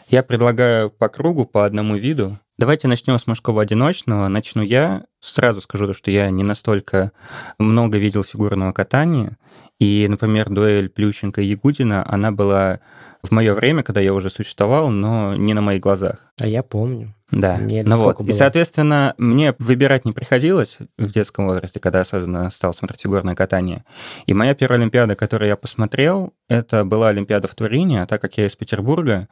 [0.08, 2.38] Я предлагаю по кругу, по одному виду.
[2.58, 4.28] Давайте начнем с мужского одиночного.
[4.28, 5.04] Начну я.
[5.20, 7.12] Сразу скажу, что я не настолько
[7.58, 9.38] много видел фигурного катания.
[9.80, 12.80] И, например, дуэль Плющенко и Ягудина, она была
[13.22, 16.32] в мое время, когда я уже существовал, но не на моих глазах.
[16.38, 17.14] А я помню.
[17.30, 17.56] Да.
[17.56, 18.02] Мне ну вот.
[18.02, 18.36] сколько И, было?
[18.36, 23.84] соответственно, мне выбирать не приходилось в детском возрасте, когда особенно стал смотреть фигурное катание.
[24.26, 28.36] И моя первая Олимпиада, которую я посмотрел, это была Олимпиада в Турине, а так как
[28.36, 29.28] я из Петербурга,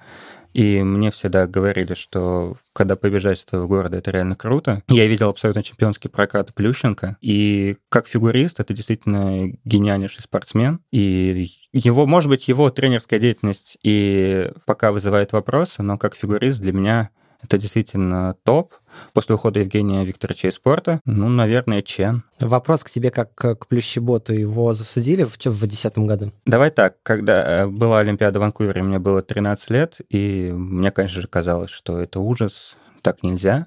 [0.53, 4.83] и мне всегда говорили, что когда побежать из твоего города, это реально круто.
[4.89, 10.81] Я видел абсолютно чемпионский прокат Плющенко, и как фигурист это действительно гениальнейший спортсмен.
[10.91, 16.73] И его, может быть, его тренерская деятельность и пока вызывает вопросы, но как фигурист для
[16.73, 17.11] меня
[17.43, 18.75] это действительно топ.
[19.13, 22.25] После ухода Евгения Викторовича из спорта, ну, наверное, Чен.
[22.41, 24.33] Вопрос к тебе как к Плющеботу.
[24.33, 26.33] Его засудили в 2010 году?
[26.45, 31.23] Давай так, когда э, была Олимпиада в Ванкувере, мне было 13 лет, и мне, конечно
[31.23, 33.67] же, казалось, что это ужас, так нельзя.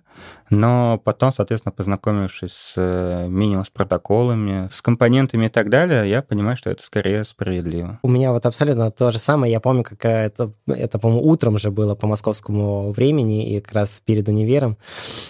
[0.50, 6.22] Но потом, соответственно, познакомившись с э, минимум с протоколами, с компонентами и так далее, я
[6.22, 8.00] понимаю, что это скорее справедливо.
[8.04, 9.52] У меня вот абсолютно то же самое.
[9.52, 14.02] Я помню, как это, это по-моему, утром же было по московскому времени, и как раз
[14.06, 14.78] перед универом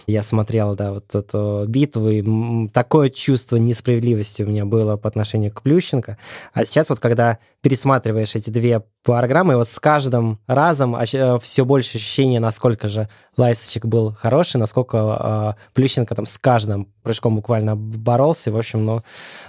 [0.08, 5.54] я смотрел, да, вот эту битву, и такое чувство несправедливости у меня было по отношению
[5.54, 6.18] к Плющенко.
[6.54, 10.97] А сейчас вот, когда пересматриваешь эти две программы, вот с каждым разом
[11.41, 17.36] все больше ощущение, насколько же Лайсочек был хороший, насколько э, Плющенко там с каждым прыжком
[17.36, 18.51] буквально боролся.
[18.51, 19.04] В общем, ну,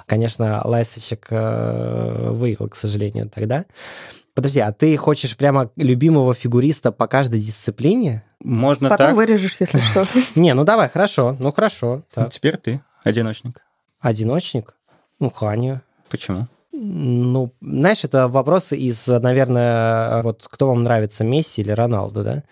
[0.07, 3.65] конечно, Лайсочек э, выиграл, к сожалению, тогда.
[4.35, 8.25] Подожди, а ты хочешь прямо любимого фигуриста по каждой дисциплине?
[8.41, 9.17] Можно Потом так.
[9.17, 10.07] вырежешь, если что.
[10.35, 12.03] Не, ну давай, хорошо, ну хорошо.
[12.13, 12.31] Так.
[12.31, 13.63] Теперь ты одиночник.
[14.01, 14.75] Одиночник?
[15.21, 15.81] Ну, Ханю.
[16.11, 16.49] Почему?
[16.77, 22.43] Ну, знаешь, это вопросы из, наверное, вот кто вам нравится, Месси или Роналду, да?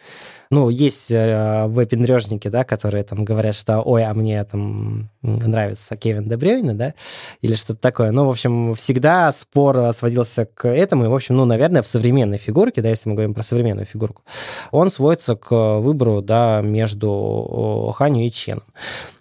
[0.52, 6.28] Ну, есть э, выпендрежники, да, которые там говорят, что ой, а мне там нравится Кевин
[6.28, 6.92] Дебрёйне, да,
[7.40, 8.10] или что-то такое.
[8.10, 12.36] Ну, в общем, всегда спор сводился к этому, и, в общем, ну, наверное, в современной
[12.36, 14.24] фигурке, да, если мы говорим про современную фигурку,
[14.72, 18.64] он сводится к выбору, да, между Ханю и Ченом.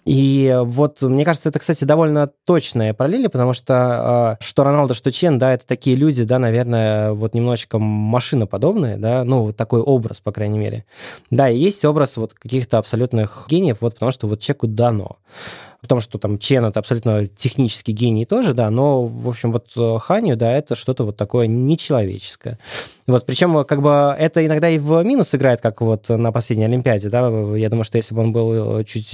[0.04, 5.12] И вот, мне кажется, это, кстати, довольно точная параллель, потому что э, что Роналдо, что
[5.12, 10.32] Чен, да, это такие люди, да, наверное, вот немножечко машиноподобные, да, ну, такой образ, по
[10.32, 10.84] крайней мере.
[11.30, 15.18] Да, и есть образ вот каких-то абсолютных гениев, вот потому что вот человеку дано.
[15.82, 19.66] Потому что там Чен это абсолютно технический гений тоже, да, но, в общем, вот
[20.00, 22.58] Ханю, да, это что-то вот такое нечеловеческое.
[23.08, 27.08] Вот, причем, как бы, это иногда и в минус играет, как вот на последней Олимпиаде,
[27.08, 29.12] да, я думаю, что если бы он был чуть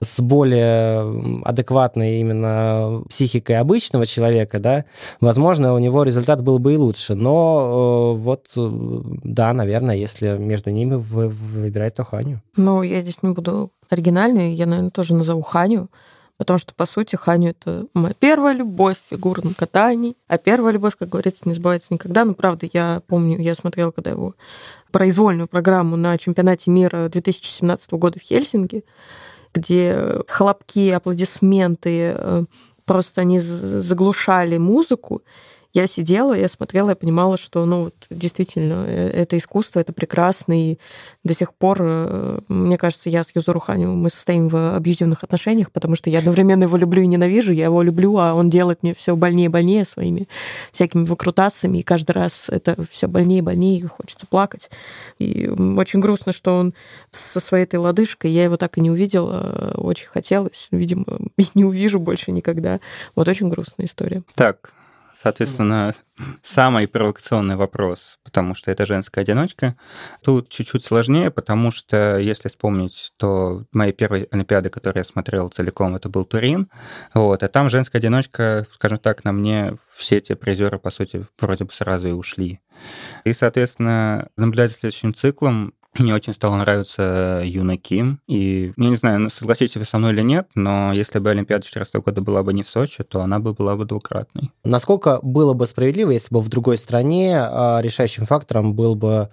[0.00, 4.84] с более адекватной именно психикой обычного человека, да,
[5.20, 10.96] возможно, у него результат был бы и лучше, но вот, да, наверное, если между ними
[10.96, 12.42] выбирать, то Ханю.
[12.56, 15.88] Ну, я здесь не буду оригинальной, я, наверное, тоже назову Ханю.
[16.38, 20.16] Потому что, по сути, Ханю это моя первая любовь в фигурном катании.
[20.26, 22.24] А первая любовь, как говорится, не сбывается никогда.
[22.24, 24.34] Но, правда, я помню, я смотрела, когда его
[24.90, 28.84] произвольную программу на чемпионате мира 2017 года в Хельсинки,
[29.54, 32.44] где хлопки, аплодисменты, э,
[32.84, 35.22] просто они заглушали музыку,
[35.72, 40.52] я сидела, я смотрела, я понимала, что, ну, вот, действительно, э, это искусство, это прекрасно,
[40.52, 40.78] и
[41.24, 45.72] до сих пор, э, мне кажется, я с Юзуру Ханю, мы состоим в абьюзивных отношениях,
[45.72, 48.94] потому что я одновременно его люблю и ненавижу, я его люблю, а он делает мне
[48.94, 50.28] все больнее и больнее своими
[50.72, 54.70] всякими выкрутасами, и каждый раз это все больнее и больнее, и хочется плакать.
[55.18, 56.74] И очень грустно, что он
[57.10, 61.06] со своей этой лодыжкой, я его так и не увидела, очень хотелось, видимо,
[61.38, 62.80] и не увижу больше никогда.
[63.14, 64.22] Вот очень грустная история.
[64.34, 64.74] Так,
[65.16, 65.94] Соответственно,
[66.42, 69.76] самый провокационный вопрос, потому что это женская одиночка.
[70.22, 75.94] Тут чуть-чуть сложнее, потому что, если вспомнить, то моей первой Олимпиады, которую я смотрел целиком,
[75.94, 76.68] это был Турин.
[77.14, 81.64] Вот, а там женская одиночка, скажем так, на мне все эти призеры, по сути, вроде
[81.64, 82.60] бы сразу и ушли.
[83.24, 88.20] И, соответственно, наблюдать следующим циклом мне очень стало нравиться Юна Ким.
[88.26, 91.62] И я не знаю, ну, согласитесь вы со мной или нет, но если бы Олимпиада
[91.62, 94.50] 2014 года была бы не в Сочи, то она бы была бы двукратной.
[94.64, 99.30] Насколько было бы справедливо, если бы в другой стране а, решающим фактором был бы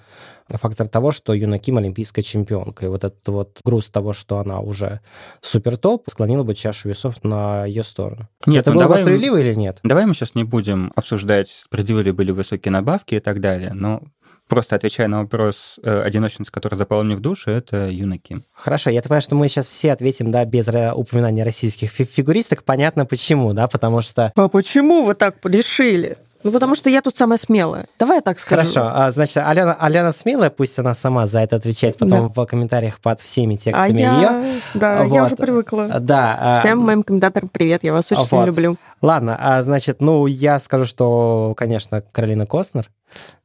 [0.57, 2.85] фактор того, что Юна Ким олимпийская чемпионка.
[2.85, 5.01] И вот этот вот груз того, что она уже
[5.41, 8.27] супер топ, склонил бы чашу весов на ее сторону.
[8.45, 9.79] Нет, это ну было давай бы справедливо или нет?
[9.83, 14.01] Давай мы сейчас не будем обсуждать, справедливы ли были высокие надбавки и так далее, но
[14.49, 18.43] просто отвечая на вопрос э, одиночницы, которая запала мне в душу, это Юна Ким.
[18.51, 22.63] Хорошо, я понимаю, что мы сейчас все ответим, да, без упоминания российских фигуристок.
[22.63, 24.33] Понятно почему, да, потому что...
[24.35, 26.17] А почему вы так решили?
[26.43, 27.87] Ну, потому что я тут самая смелая.
[27.99, 28.61] Давай я так скажу.
[28.61, 32.41] Хорошо, а, значит, Алена, Алена смелая, пусть она сама за это отвечает потом да.
[32.41, 34.21] в комментариях под всеми текстами а ее.
[34.21, 34.45] Я...
[34.73, 35.13] Да, вот.
[35.13, 35.99] я уже привыкла.
[35.99, 36.37] Да.
[36.39, 38.29] А Всем моим комментаторам привет, я вас очень вот.
[38.29, 38.77] сильно люблю.
[39.01, 42.89] Ладно, а, значит, ну, я скажу, что, конечно, Каролина Костнер,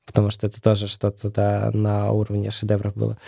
[0.06, 3.18] потому что это тоже что-то да, на уровне шедевров было.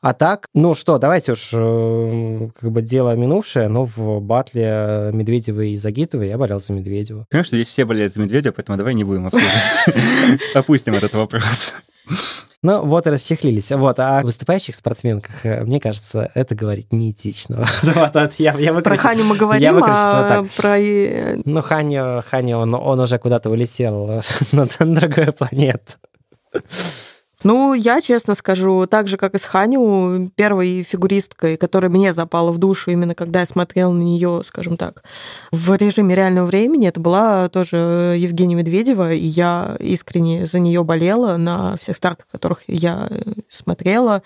[0.00, 5.60] А так, ну что, давайте уж э, как бы дело минувшее, но в батле Медведева
[5.60, 7.26] и Загитова я болел за Медведева.
[7.28, 10.40] Понимаешь, что здесь все болеют за Медведева, поэтому давай не будем обсуждать.
[10.54, 11.74] Опустим этот вопрос.
[12.62, 13.70] Ну, вот и расчехлились.
[13.70, 17.64] Вот, а о выступающих спортсменках, э, мне кажется, это говорить неэтично.
[17.82, 20.50] вот, вот, я, я про Ханю мы говорим, я а вот так.
[20.50, 20.76] про...
[21.46, 25.94] Ну, Ханю, Ханю он, он уже куда-то улетел на, на другую планету.
[27.42, 32.52] Ну, я честно скажу, так же, как и с Ханю, первой фигуристкой, которая мне запала
[32.52, 35.02] в душу именно когда я смотрела на нее, скажем так,
[35.50, 41.36] в режиме реального времени, это была тоже Евгения Медведева, и я искренне за нее болела
[41.38, 43.08] на всех стартах, которых я
[43.48, 44.22] смотрела.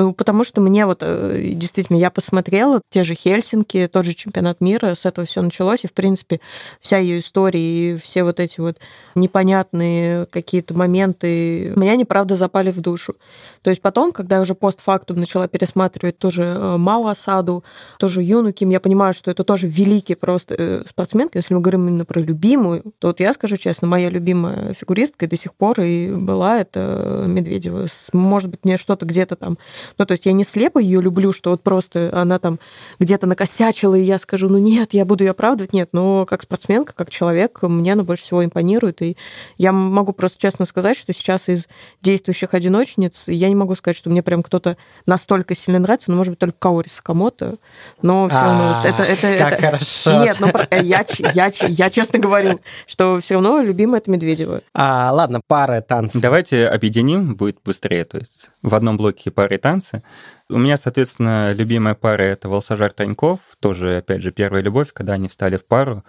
[0.00, 4.60] Э, потому что мне вот э, действительно, я посмотрела те же Хельсинки, тот же чемпионат
[4.60, 6.40] мира, с этого все началось, и, в принципе,
[6.80, 8.78] вся ее история и все вот эти вот
[9.14, 13.14] непонятные какие-то моменты меня, неправда, запали в душу.
[13.62, 17.64] То есть потом, когда я уже постфактум начала пересматривать тоже э, Мао Асаду,
[17.98, 21.38] тоже Юну Ким, я понимаю, что это тоже великий просто спортсменка.
[21.38, 25.28] Если мы говорим именно про любимую, то вот я скажу честно, моя любимая фигуристка и
[25.28, 27.86] до сих пор и была это Медведева.
[28.12, 29.58] Может быть, мне что-то где-то там
[29.98, 32.58] ну, то есть я не слепо ее люблю, что вот просто она там
[32.98, 35.72] где-то накосячила, и я скажу, ну нет, я буду ее оправдывать.
[35.72, 39.02] Нет, но как спортсменка, как человек, мне она больше всего импонирует.
[39.02, 39.16] И
[39.58, 41.68] я могу просто честно сказать, что сейчас из
[42.02, 44.76] действующих одиночниц я не могу сказать, что мне прям кто-то
[45.06, 47.56] настолько сильно нравится, но, может быть, только Каори Сакамото,
[48.02, 49.02] но все равно это...
[49.02, 49.62] это как это...
[49.62, 50.22] хорошо.
[50.22, 50.48] Нет, ну
[50.82, 54.62] я, я, я честно говорю, что все равно любимая это Медведева.
[54.74, 56.20] А, ладно, пары танцев.
[56.20, 58.04] Давайте объединим, будет быстрее.
[58.04, 60.02] То есть в одном блоке пары танцев, танцы.
[60.48, 65.28] У меня, соответственно, любимая пара— это Волсажар Таньков, тоже, опять же, первая любовь, когда они
[65.28, 66.02] стали в пару.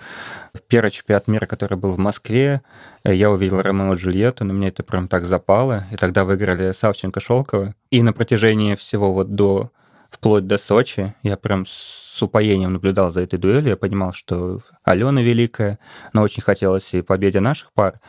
[0.54, 2.62] В первый чемпионат мира, который был в Москве,
[3.04, 5.84] я увидел Ромео и Джульетту, но мне это прям так запало.
[5.92, 7.74] И тогда выиграли Савченко-Шелкова.
[7.92, 9.70] И на протяжении всего вот до
[10.12, 11.16] вплоть до Сочи.
[11.24, 13.72] Я прям с упоением наблюдал за этой дуэлью.
[13.72, 15.80] Я понимал, что Алена великая,
[16.14, 18.00] но очень хотелось и победе наших пар.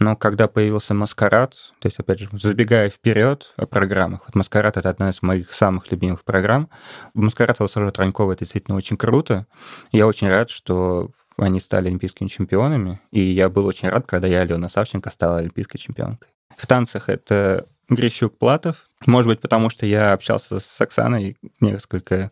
[0.00, 4.88] Но когда появился «Маскарад», то есть, опять же, забегая вперед о программах, вот «Маскарад»— это
[4.88, 6.70] одна из моих самых любимых программ.
[7.14, 9.46] «Маскарад» Волосожа Транькова— это действительно очень круто.
[9.92, 14.40] Я очень рад, что они стали олимпийскими чемпионами, и я был очень рад, когда я,
[14.40, 16.30] Алена Савченко, стала олимпийской чемпионкой.
[16.56, 18.88] В танцах это Грищук Платов.
[19.06, 22.30] Может быть, потому что я общался с Оксаной несколько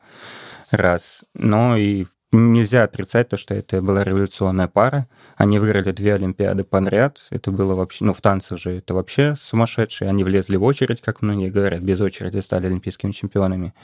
[0.70, 1.24] раз.
[1.34, 5.08] Но и нельзя отрицать то, что это была революционная пара.
[5.36, 7.26] Они выиграли две Олимпиады подряд.
[7.30, 8.04] Это было вообще...
[8.04, 10.08] Ну, в танцах же это вообще сумасшедшие.
[10.08, 13.74] Они влезли в очередь, как многие говорят, без очереди стали олимпийскими чемпионами.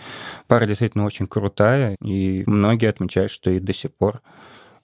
[0.47, 4.23] Пара действительно очень крутая, и многие отмечают, что и до сих пор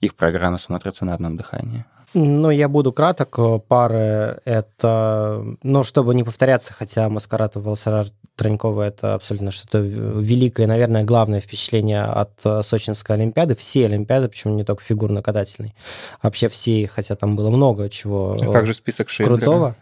[0.01, 1.85] их программы смотрятся на одном дыхании.
[2.13, 3.39] Ну, я буду краток.
[3.67, 5.43] Пары— это...
[5.63, 11.39] Ну, чтобы не повторяться, хотя Маскарад и Волсарар Тронькова— это абсолютно что-то великое, наверное, главное
[11.39, 13.55] впечатление от Сочинской Олимпиады.
[13.55, 15.73] Все Олимпиады, почему не только фигурно-катательной.
[16.21, 19.37] Вообще все, хотя там было много чего а как же список Шейдлера?
[19.37, 19.75] крутого.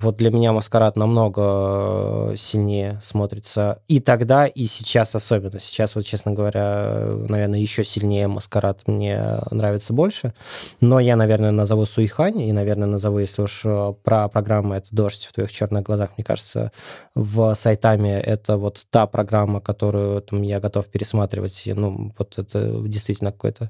[0.00, 5.58] Вот для меня маскарад намного э, сильнее смотрится и тогда, и сейчас особенно.
[5.58, 10.34] Сейчас, вот, честно говоря, наверное, еще сильнее маскарад мне нравится больше.
[10.80, 15.26] Но я, наверное, назову Суихань, и, наверное, назову, если уж э, про программу это «Дождь
[15.26, 16.70] в твоих черных глазах», мне кажется,
[17.16, 21.64] в сайтами это вот та программа, которую там, я готов пересматривать.
[21.66, 23.68] Ну, вот это действительно какой-то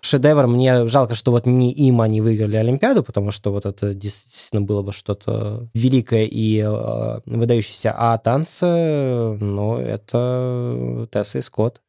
[0.00, 0.46] шедевр.
[0.46, 4.82] Мне жалко, что вот не им они выиграли Олимпиаду, потому что вот это действительно было
[4.82, 7.94] бы что-то великое и э, выдающееся.
[7.96, 11.80] А танцы, ну, это Тесса и Скотт.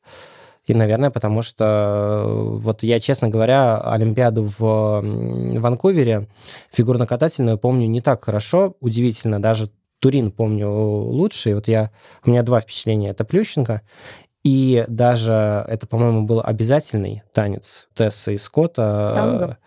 [0.66, 5.01] И, наверное, потому что, вот я, честно говоря, Олимпиаду в
[5.59, 6.28] Ванкувере
[6.72, 8.76] фигурно-катательную помню не так хорошо.
[8.80, 11.49] Удивительно, даже Турин помню лучше.
[11.49, 11.91] И вот я,
[12.24, 13.09] у меня два впечатления.
[13.09, 13.82] Это Плющенко
[14.43, 19.13] и даже это, по-моему, был обязательный танец Тесса и Скотта.
[19.15, 19.57] Танго?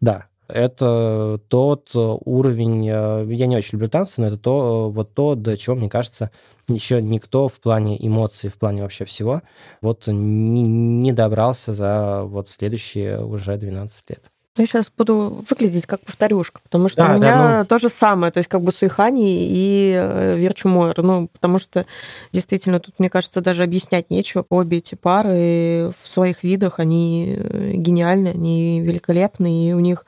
[0.00, 0.26] Да.
[0.48, 5.56] Это тот уровень, э, я не очень люблю танцы, но это то, вот то, до
[5.56, 6.30] чего, мне кажется,
[6.68, 9.42] еще никто в плане эмоций, в плане вообще всего,
[9.80, 14.30] вот не, не добрался за вот следующие уже 12 лет.
[14.56, 17.66] Ну, я сейчас буду выглядеть как повторюшка, потому что Да, у да, меня ну.
[17.66, 21.84] то же самое, то есть как бы Суихани и э, Верчумойр, ну, потому что
[22.32, 24.46] действительно тут, мне кажется, даже объяснять нечего.
[24.48, 30.06] Обе эти пары в своих видах, они э, гениальны, они великолепны, и у них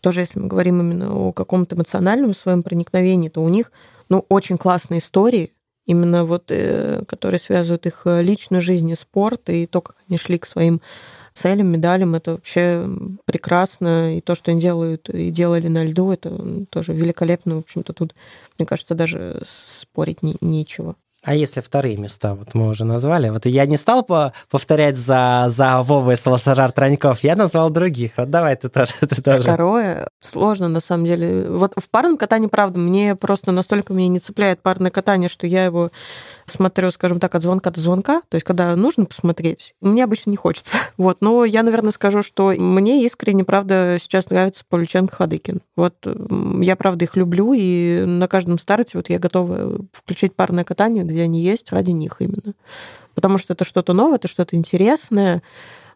[0.00, 3.70] тоже, если мы говорим именно о каком-то эмоциональном своем проникновении, то у них,
[4.08, 5.52] ну, очень классные истории,
[5.84, 10.38] именно вот, э, которые связывают их личную жизнь и спорт, и то, как они шли
[10.38, 10.80] к своим
[11.36, 12.88] целям, медалям, это вообще
[13.24, 14.16] прекрасно.
[14.16, 17.56] И то, что они делают и делали на льду, это тоже великолепно.
[17.56, 18.14] В общем-то, тут,
[18.58, 20.96] мне кажется, даже спорить не- нечего.
[21.22, 25.46] А если вторые места, вот мы уже назвали, вот я не стал по- повторять за,
[25.48, 28.12] за Вовой и Саласажар Троньков, я назвал других.
[28.16, 28.92] Вот давай ты тоже.
[29.00, 29.42] Ты тоже.
[29.42, 31.50] Второе, сложно на самом деле.
[31.50, 35.64] Вот в парном катании, правда, мне просто настолько меня не цепляет парное катание, что я
[35.64, 35.90] его
[36.46, 40.36] смотрю, скажем так, от звонка до звонка, то есть когда нужно посмотреть, мне обычно не
[40.36, 40.76] хочется.
[40.96, 45.60] Вот, но я, наверное, скажу, что мне искренне, правда, сейчас нравится Павлюченко Хадыкин.
[45.76, 45.94] Вот
[46.62, 51.22] я, правда, их люблю, и на каждом старте вот я готова включить парное катание, где
[51.22, 52.54] они есть, ради них именно.
[53.14, 55.42] Потому что это что-то новое, это что-то интересное.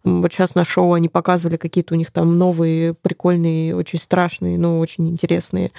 [0.03, 4.79] Вот сейчас на шоу они показывали какие-то у них там новые, прикольные, очень страшные, но
[4.79, 5.73] очень интересные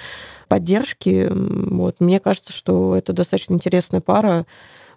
[0.48, 1.28] поддержки.
[1.30, 1.96] Вот.
[2.00, 4.46] Мне кажется, что это достаточно интересная пара,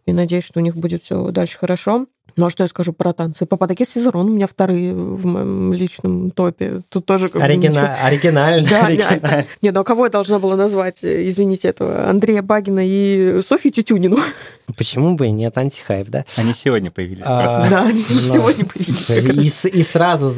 [0.05, 2.05] и надеюсь, что у них будет все дальше хорошо.
[2.38, 3.45] Ну а что я скажу про танцы?
[3.45, 6.81] Пападакис и Зерон у меня вторые в моем личном топе.
[6.89, 7.41] Тут тоже как.
[7.41, 8.67] Оригина- Оригинально.
[8.69, 9.45] Да, оригинально.
[9.61, 13.71] Не, ну а кого я должна была назвать, э, извините, этого Андрея Багина и Софью
[13.71, 14.17] Тютюнину?
[14.77, 16.25] Почему бы и нет антихайп, да?
[16.36, 17.69] Они сегодня появились А, просто.
[17.69, 19.63] Да, они ну, сегодня появились.
[19.65, 20.29] И, сразу,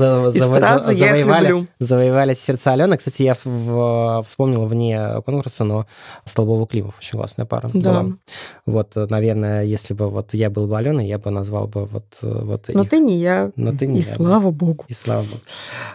[1.79, 2.97] завоевали, сердца Алены.
[2.97, 5.85] Кстати, я в- в- вспомнил вне конкурса, но
[6.25, 7.79] Столбова Климов очень классная пара Да.
[8.03, 8.05] была.
[8.65, 12.41] Вот, наверное, если бы вот я был бы Аленой, я бы назвал бы вот, э,
[12.43, 12.89] вот Но их.
[12.89, 13.51] ты не я.
[13.55, 14.15] Но ты не И я, да.
[14.15, 14.85] слава богу.
[14.87, 15.41] И слава богу.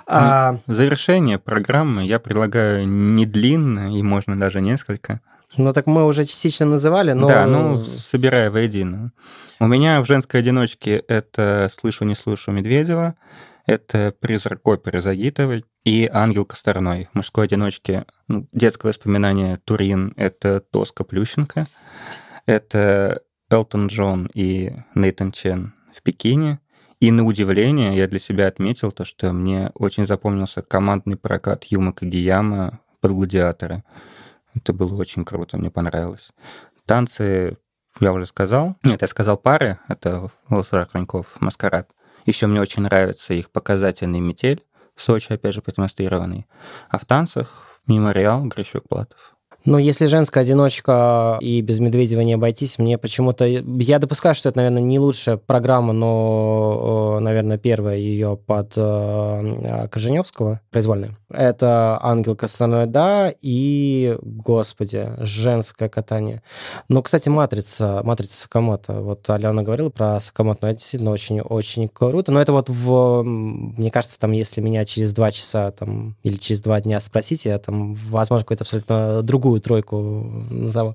[0.06, 5.20] А, В завершение программы я предлагаю не длинно, и можно даже несколько.
[5.56, 7.28] ну, так мы уже частично называли, но...
[7.28, 9.12] Да, ну, собирая воедино.
[9.60, 13.14] У меня в женской одиночке это «Слышу, не слышу» Медведева,
[13.66, 17.08] это «Призрак оперы» Загитовой и «Ангел Косторной».
[17.12, 21.68] В мужской одиночке ну, детское воспоминание Турин— это Тоска Плющенко,
[22.46, 26.60] это Элтон Джон и Нейтан Чен в Пекине.
[27.00, 31.92] И на удивление я для себя отметил то, что мне очень запомнился командный прокат Юма
[31.92, 33.82] Кагияма под «Гладиаторы».
[34.54, 36.30] Это было очень круто, мне понравилось.
[36.86, 37.56] Танцы,
[38.00, 38.76] я уже сказал.
[38.84, 39.78] Нет, я сказал пары.
[39.88, 41.90] Это Волосар Коньков, Маскарад.
[42.26, 44.64] Еще мне очень нравится их показательный метель
[44.94, 46.46] в Сочи, опять же, продемонстрированный.
[46.88, 49.36] А в танцах Мемориал, Грищук, Платов.
[49.64, 53.44] Но если женская одиночка и без Медведева не обойтись, мне почему-то...
[53.44, 60.60] Я допускаю, что это, наверное, не лучшая программа, но, наверное, первая ее под э, Корженевского,
[60.70, 61.16] произвольная.
[61.30, 66.42] Это «Ангел Кастанеда» и, господи, женское катание.
[66.88, 69.00] Ну, кстати, «Матрица», «Матрица Сакамото».
[69.00, 72.32] Вот Алена говорила про Сакамото, но это действительно очень-очень круто.
[72.32, 73.22] Но это вот в...
[73.22, 77.58] Мне кажется, там, если меня через два часа там, или через два дня спросите, я
[77.58, 79.98] там, возможно, какую-то абсолютно другую тройку
[80.50, 80.94] назову.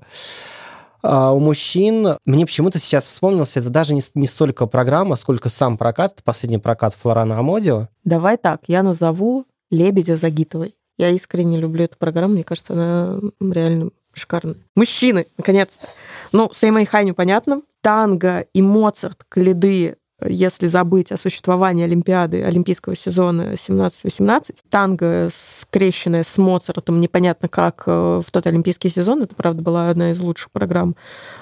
[1.02, 5.78] А у мужчин, мне почему-то сейчас вспомнился, это даже не, не столько программа, сколько сам
[5.78, 7.88] прокат, последний прокат Флорана Амодио.
[8.04, 10.74] Давай так, я назову Лебедя Загитовой.
[10.96, 14.56] Я искренне люблю эту программу, мне кажется, она реально шикарная.
[14.74, 15.86] Мужчины, наконец-то.
[16.32, 17.62] Ну, Сеймэй Хайню понятно.
[17.80, 24.56] Танго и Моцарт, Калиды, если забыть о существовании Олимпиады, Олимпийского сезона 17-18.
[24.68, 29.22] Танго, скрещенное с Моцартом, непонятно как э, в тот Олимпийский сезон.
[29.22, 30.96] Это, правда, была одна из лучших программ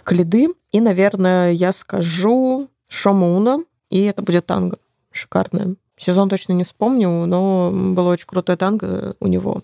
[0.04, 0.48] Калиды.
[0.72, 4.78] И, наверное, я скажу Шомуна, и это будет танго.
[5.10, 5.76] Шикарное.
[5.96, 9.62] Сезон точно не вспомню, но было очень крутое танго у него.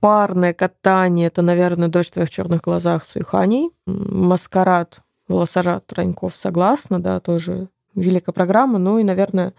[0.00, 3.70] Парное катание, это, наверное, «Дождь в твоих черных глазах» с Уиханей.
[3.86, 8.78] Маскарад, волосожат Раньков, согласна, да, тоже великая программа.
[8.78, 9.54] Ну и, наверное,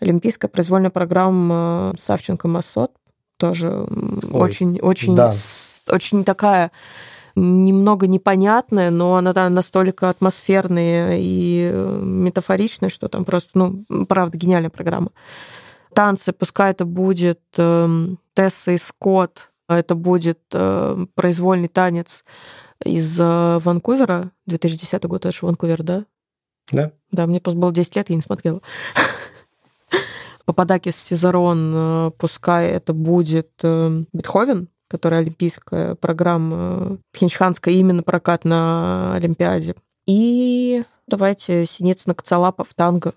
[0.00, 2.92] олимпийская произвольная программа Савченко Массот
[3.36, 5.30] тоже Ой, очень, очень, да.
[5.88, 6.70] очень такая
[7.34, 14.36] немного непонятная, но она да, настолько атмосферная и э, метафоричная, что там просто, ну, правда,
[14.36, 15.10] гениальная программа.
[15.94, 22.24] Танцы, пускай это будет э, Тесса и Скотт, это будет э, произвольный танец
[22.84, 26.04] из э, Ванкувера, 2010 год, это же Ванкувер, да?
[26.72, 26.92] Да.
[27.12, 28.60] Да, мне просто было 10 лет, я не смотрела.
[30.44, 39.14] Пападакис Сезарон, э, пускай это будет э, Бетховен, которая олимпийская программа, Пхенчханская именно прокат на
[39.14, 39.74] Олимпиаде.
[40.06, 43.14] И давайте Синицына Коцалапов, танго,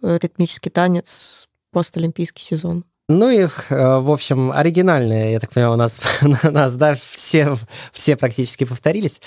[0.00, 2.84] ритмический танец, постолимпийский сезон.
[3.08, 7.56] Ну и, э, в общем, оригинальные, я так понимаю, у нас, у нас да, все,
[7.92, 9.20] все практически повторились.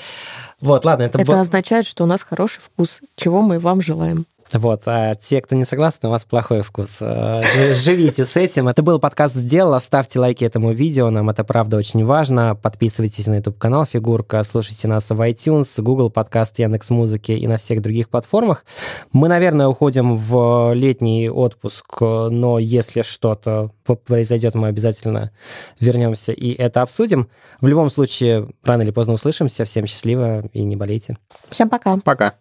[0.60, 1.22] Вот, ладно, это...
[1.22, 4.26] Это означает, что у нас хороший вкус, чего мы вам желаем.
[4.54, 6.98] Вот, а те, кто не согласны, у вас плохой вкус.
[7.02, 7.44] Э,
[7.76, 8.68] живите с этим.
[8.68, 9.80] Это был подкаст «Сделал».
[9.80, 12.56] Ставьте лайки этому видео, нам это правда очень важно.
[12.56, 17.82] Подписывайтесь на YouTube-канал «Фигурка», слушайте нас в iTunes, Google подкаст, Яндекс Музыки и на всех
[17.82, 18.66] других платформах.
[19.14, 23.72] Мы, наверное, уходим в летний отпуск, но если что-то
[24.06, 25.32] произойдет, мы обязательно
[25.80, 27.30] вернемся и это обсудим.
[27.62, 29.66] В любом случае, рано или поздно услышимся.
[29.66, 31.18] Всем счастливо и не болейте.
[31.50, 31.98] Всем пока.
[31.98, 32.36] Пока.